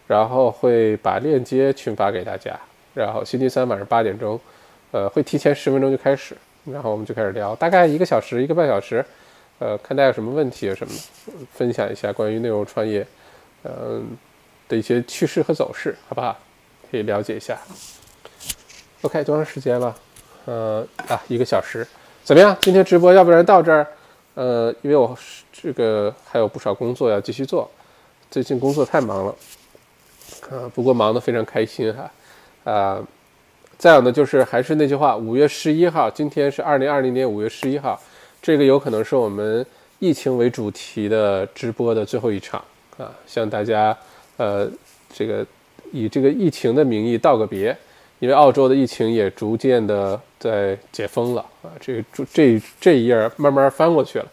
[0.07, 2.59] 然后会把链接群发给大家，
[2.99, 4.39] 然后星期三晚上八点钟，
[4.91, 9.05] 呃，会提前十分钟就开始，然后我们就开始聊，大概一个小时一个半小时，
[9.61, 10.93] 呃，看大家有什么问题什么，
[11.53, 13.07] 分享一下关于内容创业，
[13.63, 14.17] 嗯
[14.69, 16.37] 的一些趋势和走势，好不好？
[16.91, 17.57] 可以了解一下。
[19.03, 19.95] OK，多长时间了？
[20.47, 21.87] 呃啊，一个小时，
[22.25, 22.57] 怎么样？
[22.61, 23.87] 今天直播要不然到这儿？
[24.35, 25.17] 呃，因为我
[25.53, 27.71] 这个还有不少工作要继续做，
[28.29, 29.35] 最近工作太忙了。
[30.51, 32.11] 啊，不过忙得非常开心哈，
[32.69, 33.03] 啊，
[33.79, 37.99] 再有呢，就是还是那句话，五月十一号，今天是二零二零年五月十一号，
[38.43, 39.65] 这个有可能是我们
[40.01, 42.63] 疫情为主题的直播的最后一场
[42.99, 43.97] 啊，向大家
[44.37, 44.69] 呃
[45.15, 45.47] 这个
[45.93, 47.75] 以这个疫情的名义道个别，
[48.19, 54.27] 因为澳洲的疫情也逐渐的在解封了啊，这个这这一页慢慢翻过去了，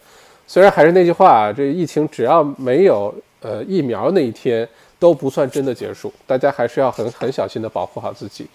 [0.46, 4.68] 虽然还是那句话啊，这疫情只要没有呃疫苗那一天。
[4.98, 8.46] 都不算真的结束，大家还是要很很小心的保护好自己，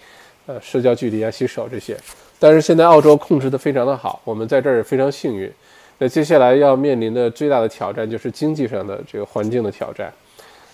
[0.46, 1.96] 呃，社交距离啊，洗手这些。
[2.38, 5.50] 但是现在澳洲控制的非常的好，我们在这儿也非常幸运。
[5.98, 10.12] 那接下来要面临的最大的挑战就是经济上的这个环境的挑战，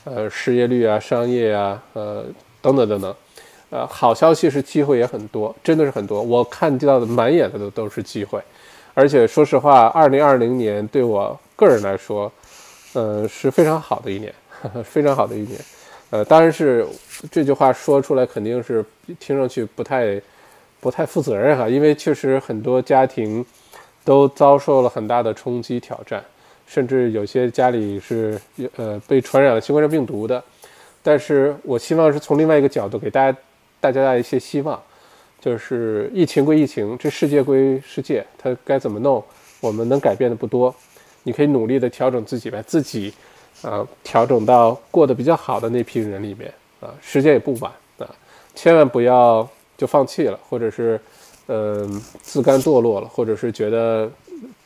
[0.05, 2.25] 呃，失业率啊，商业啊，呃，
[2.63, 3.15] 等等等等。
[3.71, 6.23] 呃，好消息是机会也很多，真的是很多。
[6.23, 8.41] 我看到的满眼的都都是机会，
[8.95, 12.33] 而且说实话，二零二零年对我个人来说，
[12.95, 14.33] 呃，是非常好的一年。
[14.85, 15.61] 非常好的一年，
[16.11, 16.87] 呃，当然是
[17.31, 18.85] 这句话说出来肯定是
[19.19, 20.21] 听上去不太
[20.81, 23.45] 不太负责任哈，因为确实很多家庭
[24.05, 26.25] 都遭受了很大的冲击挑战，
[26.67, 28.41] 甚至有些家里是
[28.77, 30.43] 呃被传染了新冠状病毒的。
[31.03, 33.39] 但是我希望是从另外一个角度给大家
[33.81, 34.83] 大家一些希望，
[35.41, 39.23] 就是疫情归疫情，这世界归世界，它该怎么弄，
[39.61, 40.75] 我们能改变的不多，
[41.23, 43.15] 你可以努力的调整自己呗，自己。
[43.63, 48.07] 啊，调整到过得比较好的那批人里面啊，时间也不晚啊，
[48.55, 51.01] 千万不要就放弃了，或者是，
[51.49, 54.09] 嗯，自甘堕落了，或者是觉得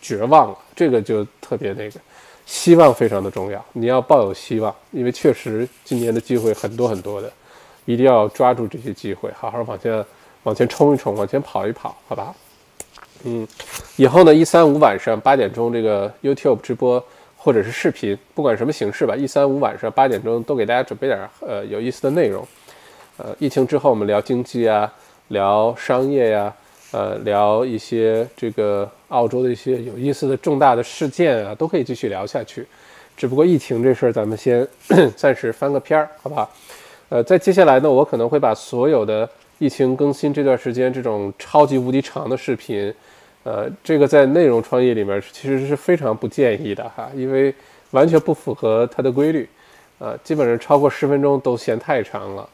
[0.03, 1.99] 绝望了，这个就特别那个，
[2.45, 7.33] 希望非常的重要，你要抱有希望，因为确实今年的机会很多很多的，
[7.87, 10.05] 一定要抓住这些机会，好好往前
[10.43, 12.35] 往前冲一冲，往前跑一跑，好吧？
[13.25, 13.49] 嗯，
[13.97, 17.03] 以后呢，一三五晚上八点钟这个 YouTube 直播。
[17.45, 22.47] 或者是视频，不管什么形式吧，一三五晚上八点钟都给大家准备点呃有意思的内容。
[23.17, 24.91] 呃，疫情之后我们聊经济啊，
[25.29, 26.55] 聊商业呀，
[26.93, 32.65] 呃，聊一些这个澳洲的一些有意思的重大的事件啊，都可以继续聊下去。
[33.17, 34.67] 只不过疫情这事儿咱们先
[35.17, 36.49] 暂时翻个篇儿，好不好？
[37.09, 39.29] 呃，在接下来呢，我可能会把所有的
[39.59, 42.95] 疫情更新这段时间这种超级无敌长的视频。
[43.45, 47.55] 呃，这个在内容创业里面其实是非常不建议的哈，因为
[47.91, 49.49] 完全不符合它的规律，
[49.99, 52.49] 呃，基本上超过十分钟都嫌太长了。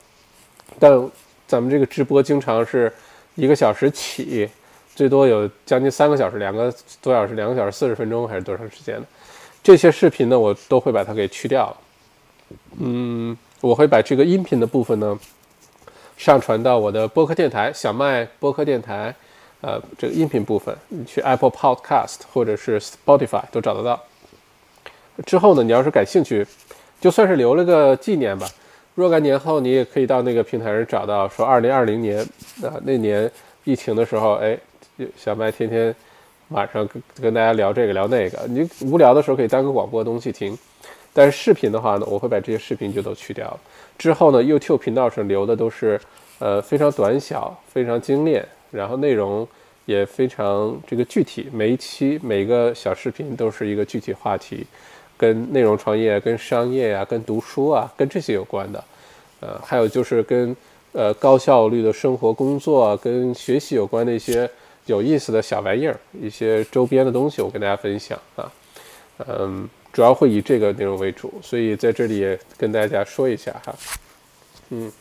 [0.79, 1.11] 但
[1.47, 2.93] 咱们这个直播经常是
[3.35, 4.49] 一个小时起，
[4.95, 6.73] 最多有将近三个小时，两个
[7.03, 9.07] 多小时，两个小时四十分钟还是多长时间的？
[9.63, 11.77] 这些视频呢，我都会把它给去掉了
[12.79, 15.19] 嗯，我会把这个音频的部分呢
[16.17, 19.15] 上传到我的播客电台小麦播客电台，
[19.61, 24.01] 呃，这个音频部分，你去 Apple Podcast 或者是 Spotify 都找得到。
[25.27, 26.47] 之后呢，你要是感兴趣，
[27.01, 28.49] 就算是留了个纪念吧。
[28.95, 32.21] 若干年后，你也可以到那个平台上找到，说二零二零年
[32.63, 33.31] 啊那年
[33.65, 34.59] 疫情的时候，哎，
[35.17, 35.95] 小麦天天
[36.49, 40.57] 晚上跟跟大家聊这个聊那个，你无聊的时候可以当个广播东西听。
[41.13, 43.61] 但是视频的话呢，我会把这些视频就都去掉了。
[43.97, 46.01] 之后呢，YouTube 频道上留的都是
[46.39, 49.47] 呃非常短小、非常精炼，然后内容
[49.87, 54.67] 也非常这个具体，每一期每个小视频都是一个具体话题。
[55.21, 58.85] 跟内容创业、跟商业呀、跟读书啊、跟这些有关的，
[59.41, 60.57] 呃，还有就是跟
[60.93, 64.49] 呃高效率的生活、工作、跟学习有关的一些
[64.87, 68.53] 有意思的小玩意儿、一些周边的东西，我跟大家分享啊，
[69.27, 73.75] 嗯，主要会以这个内容为主，所以在这里也跟大家说一下哈，
[74.71, 74.93] 嗯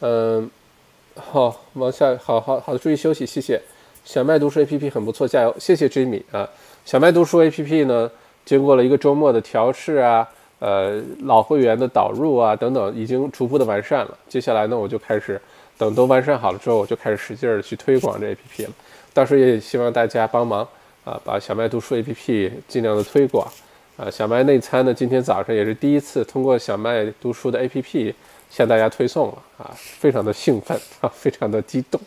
[0.00, 0.50] 嗯，
[1.16, 3.60] 好，往下，好好好，注意休息，谢谢。
[4.04, 6.48] 小麦读书 APP 很不错，加油，谢谢 Jimmy 啊。
[6.84, 8.10] 小麦读书 APP 呢？
[8.44, 10.26] 经过了一个周末的调试啊，
[10.58, 14.18] 呃，老会员的导入啊，等等，已经逐步的完善了。
[14.28, 15.40] 接下来呢，我就开始
[15.76, 18.70] 等都完善好了之后，我就开始使劲儿去推广这 APP 了。
[19.12, 20.66] 到时候也希望大家帮忙
[21.04, 23.46] 啊，把小麦读书 APP 尽量的推广
[23.96, 24.10] 啊。
[24.10, 28.14] 小麦内参呢，今天早上也是第一次通过小麦读书的 APP
[28.50, 31.98] 向大家推送了啊，非常的兴奋啊，非常的激动。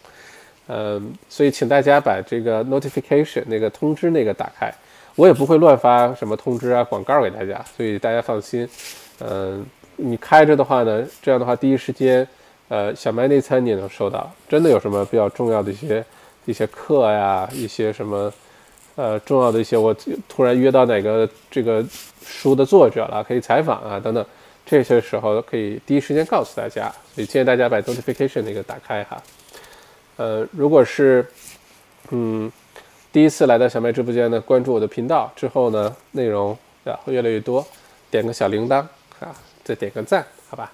[0.67, 4.71] 嗯，所以请大家把这个 notification 那个通知那个打开。
[5.15, 8.67] 我也不会乱发什么通知啊、广告给大家，所以大家放心。
[9.19, 9.63] 嗯，
[9.95, 12.27] 你开着的话呢，这样的话第一时间，
[12.67, 14.31] 呃，小麦内参你也能收到。
[14.49, 16.03] 真的有什么比较重要的一些
[16.45, 18.33] 一些课呀，一些什么
[18.95, 19.95] 呃重要的一些，我
[20.27, 21.85] 突然约到哪个这个
[22.25, 24.25] 书的作者了，可以采访啊等等，
[24.65, 26.93] 这些时候可以第一时间告诉大家。
[27.13, 29.21] 所以建议大家把 notification 那个打开哈。
[30.17, 31.25] 呃，如果是
[32.11, 32.51] 嗯。
[33.11, 37.63] 第一次来到小麦直播间的，关注我的频道之后呢，内容啊会越来越多，
[38.09, 38.77] 点个小铃铛
[39.19, 40.71] 啊，再点个赞，好吧？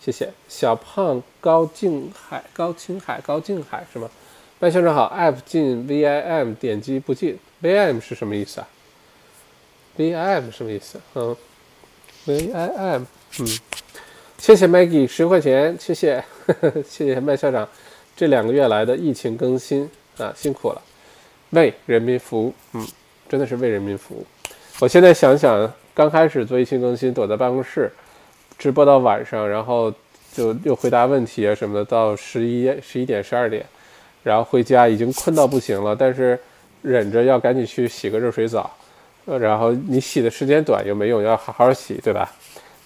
[0.00, 4.08] 谢谢小胖高静海高青海高静海是吗？
[4.58, 8.68] 麦先生好，app 进 VIM 点击不进，VIM 是什么意思啊
[9.98, 10.98] ？VIM 什么意思？
[11.14, 11.36] 嗯
[12.26, 13.04] ，VIM，
[13.38, 13.46] 嗯，
[14.38, 17.68] 谢谢 Maggie 十块钱，谢谢呵呵谢谢麦校长
[18.16, 20.82] 这两个月来的疫情更新啊，辛苦了。
[21.50, 22.86] 为人民服务，嗯，
[23.28, 24.26] 真的是为人民服务。
[24.80, 27.90] 我现在想想，刚开始做疫情更新，躲在办公室
[28.58, 29.92] 直播到晚上，然后
[30.34, 33.64] 就又回答问题啊什么的，到十一十一点十二点，
[34.22, 36.38] 然后回家已经困到不行了，但是
[36.82, 38.74] 忍着要赶紧去洗个热水澡，
[39.26, 42.30] 呃，然后你洗的时间短又没用，要好好洗，对吧？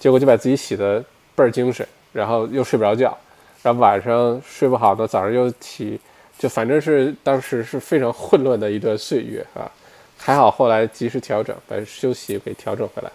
[0.01, 0.99] 结果就把自己洗的
[1.37, 3.17] 倍儿精神，然后又睡不着觉，
[3.63, 6.01] 然后晚上睡不好呢，早上又起。
[6.39, 9.71] 就反正是当时是非常混乱的一段岁月啊，
[10.17, 13.13] 还好后来及时调整，把休息给调整回来。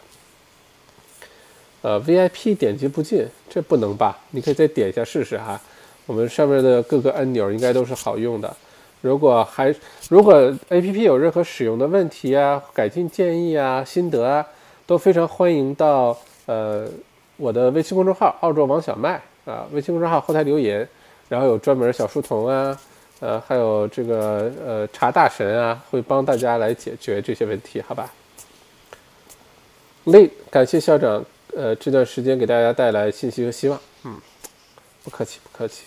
[1.82, 4.16] 呃，VIP 点击不进，这不能吧？
[4.30, 5.60] 你可以再点一下试试哈。
[6.06, 8.56] 我们上面的各个按钮应该都是好用的。
[9.02, 9.74] 如果还
[10.10, 10.36] 如果
[10.70, 14.46] APP 有任何使用的问题啊、改进建议啊、心得啊，
[14.86, 16.16] 都非常欢迎到
[16.46, 16.88] 呃
[17.38, 20.88] 我的微信公众号“澳洲王小麦”啊，微信公众号后台留言，
[21.28, 22.80] 然后有专门小书童啊。
[23.22, 28.12] 呃，还有这个呃，查大神啊，会帮大家来解决这些问题，好吧？
[30.04, 31.24] 累，感谢校长，
[31.56, 34.20] 呃，这段时间给大家带来信息和希望，嗯，
[35.04, 35.86] 不客气，不客气。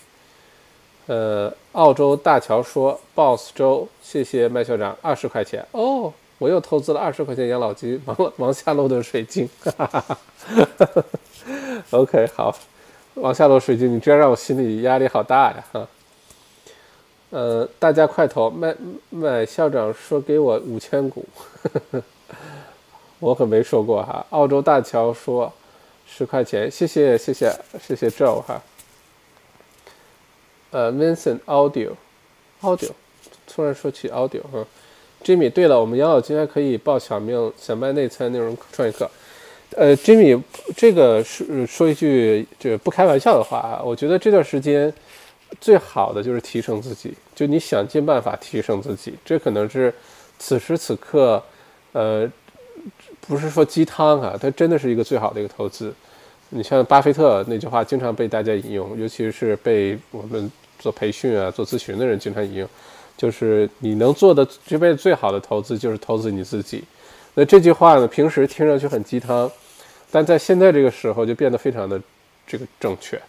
[1.06, 10.18] 呃，澳洲大乔说，boss 周，谢谢麦校长，二十块钱哦，我又投资了二十块钱养老金，王王下落的水晶，哈哈哈。
[11.90, 12.56] OK，好，
[13.14, 15.88] 往下落水晶，你这样让我心里压力好大呀，哈。
[17.30, 18.48] 呃，大家快投！
[18.48, 18.74] 麦
[19.10, 21.26] 麦校长说给我五千股，
[23.20, 24.24] 我可没说过哈。
[24.30, 25.52] 澳洲大乔说
[26.06, 28.62] 十块钱，谢谢谢谢谢谢 Joe 哈。
[30.70, 31.92] 呃，Vincent Audio
[32.62, 32.92] Audio，
[33.46, 34.64] 突然说起 Audio 哈。
[35.24, 39.10] Jimmy，对了，我们养老金还可以报小命小麦内测内容创业课。
[39.76, 40.40] 呃，Jimmy，
[40.76, 44.92] 这个说说一句这不开玩笑的话啊，我觉得这段时间。
[45.62, 49.92] 最好的就是提升自己，就你想尽办法提升自己，这可能是
[50.38, 51.42] 此时此刻，
[51.92, 52.30] 呃，
[53.22, 55.90] 不是说鸡汤啊，它真的是一个最好的一个投资。
[56.50, 62.68] 你像巴菲特那句话，经常被大家引用，尤其是被我们做培训啊、做咨询的人经常引用，
[63.18, 66.82] 就是你能做的这辈子最好的投资就是投资你自己。
[67.34, 69.50] 那这句话呢，平时听上去很鸡汤，
[70.10, 72.00] 但在现在这个时候就变得非常的
[72.46, 73.20] 这个正确。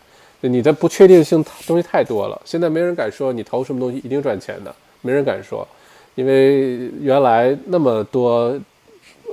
[0.42, 5.68] 你的不确定性东西太多了，现在没人敢说你投什么东西一定赚钱的，没人敢说，
[6.16, 8.58] 因为原来那么多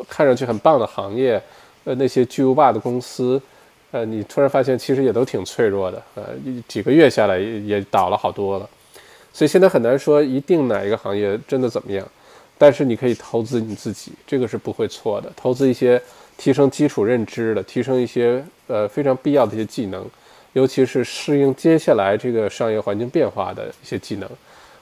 [0.09, 1.41] 看上去很棒的行业，
[1.85, 3.41] 呃，那些巨无霸的公司，
[3.93, 6.25] 呃，你突然发现其实也都挺脆弱的，呃，
[6.67, 8.69] 几个月下来也也倒了好多了，
[9.37, 12.09] 所以现在很难说一定哪一个行业真的怎么样，
[12.57, 16.01] 但是你可以投资你自己，这个是不会错的，投资一些
[16.39, 20.03] 提升基础认知的，提升一些呃非常必要的一些技能。
[20.55, 24.27] 尤其是适应接下来这个商业环境变化的一些技能，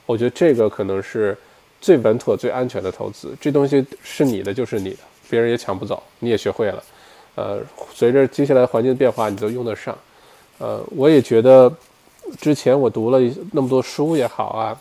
[0.06, 1.36] 我觉得这个可能是
[1.80, 3.34] 最稳妥、最安全的投资。
[3.40, 4.98] 这东西是你的，就是你的，
[5.28, 6.80] 别人也抢不走，你也学会了。
[7.34, 7.60] 呃，
[7.92, 9.98] 随着接下来环境变化，你都用得上。
[10.58, 11.68] 呃，我也觉得
[12.40, 13.20] 之前我读了
[13.52, 14.80] 那么多书也好啊，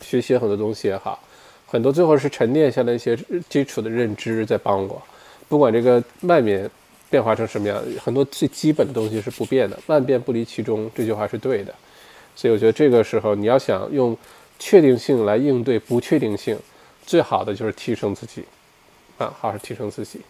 [0.00, 1.18] 学习很多东西也好，
[1.66, 3.18] 很多最后是沉淀下来一些
[3.48, 5.02] 基础的认知在帮我，
[5.48, 6.70] 不管这个外面。
[7.12, 7.78] 变化成什么样？
[8.02, 11.74] 很多最基本的东西是不变的，万变不离其中，这句话是对的。
[12.34, 14.16] 所以我觉得这个时候你要想用
[14.58, 16.58] 确定性来应对不确定性，
[17.04, 18.46] 最好的就是提升自己，
[19.18, 20.22] 啊，好好提升自己。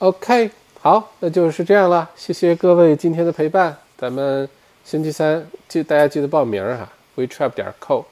[0.00, 0.50] OK，
[0.82, 2.10] 好，那就是这样了。
[2.14, 4.48] 谢谢各位今天的陪伴，咱们
[4.84, 8.04] 星期三记大家记得报名哈，WeTrap 点 co，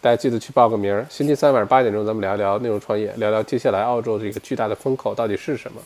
[0.00, 1.06] 大家记得去报个名。
[1.08, 5.80] 星期三晚上八点钟，咱们聊聊内容创业，聊聊接下来澳洲这个巨大的风口到底是什么。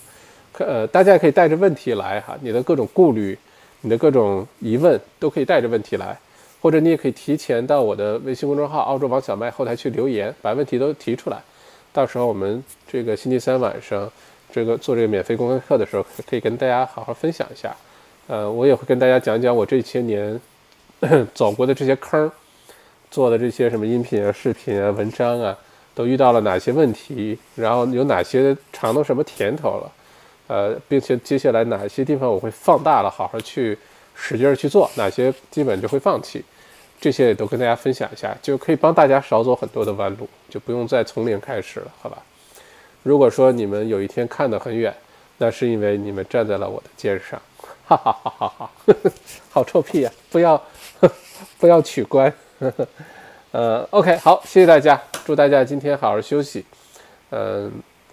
[0.61, 3.37] 呃，大家也可以带着问题来哈，你的各种顾虑，
[3.83, 6.19] 你的各种疑问都可以带着问题来，
[6.63, 11.37] 或者你也可以提前到我的微信公众号“澳洲王小麦”后台去留言，把问题都提出来。
[11.93, 14.11] 到时候我们这个星期三晚上
[14.51, 17.77] 这个做这个免费公开课的时候，可以跟大家好好分享一下。
[18.31, 20.41] 呃，我也会跟大家讲讲我这些年
[21.35, 22.31] 走过的这些坑，
[23.11, 25.59] 做的这些什么音频啊、视频啊、文章啊，
[25.97, 29.93] 都遇到了哪些问题，然后有哪些尝到什么甜头了。
[30.47, 33.77] 呃，并且接下来哪些地方我会放大了，好好去
[34.15, 36.45] 使劲儿去做，哪些基本就会放弃，
[37.01, 42.23] 这些也都跟大家分享一下，就可以帮大家少走很多的弯路，就不用再从零开始了，好吧？
[43.03, 44.95] 如果说你们有一天看得很远，
[45.39, 47.41] 那是因为你们站在了我的肩上，
[47.91, 48.71] 哈哈哈哈哈，
[49.51, 50.13] 好臭屁呀！
[50.31, 50.63] 不要
[51.59, 52.33] 不要取关，
[53.51, 56.65] 呃，OK，好，谢谢大家，祝大家今天好好休息，
[57.31, 57.69] 嗯，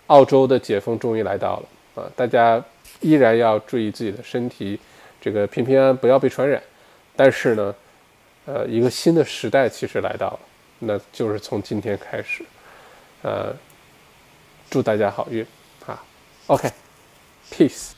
[0.08, 2.02] 澳洲的解封终于来到了。
[2.02, 2.60] 啊，大家
[3.02, 4.80] 依然要注意自己的身体，
[5.22, 6.60] 这个平平安安，不要被传染。
[7.16, 7.76] 但是呢，
[8.46, 10.40] 呃，一个新的时代其实来到了，
[10.80, 12.44] 那就是从今天开始。
[13.22, 13.56] 呃，
[14.72, 15.46] 祝大家好运
[15.86, 16.04] 啊
[16.48, 17.92] ！OK，peace。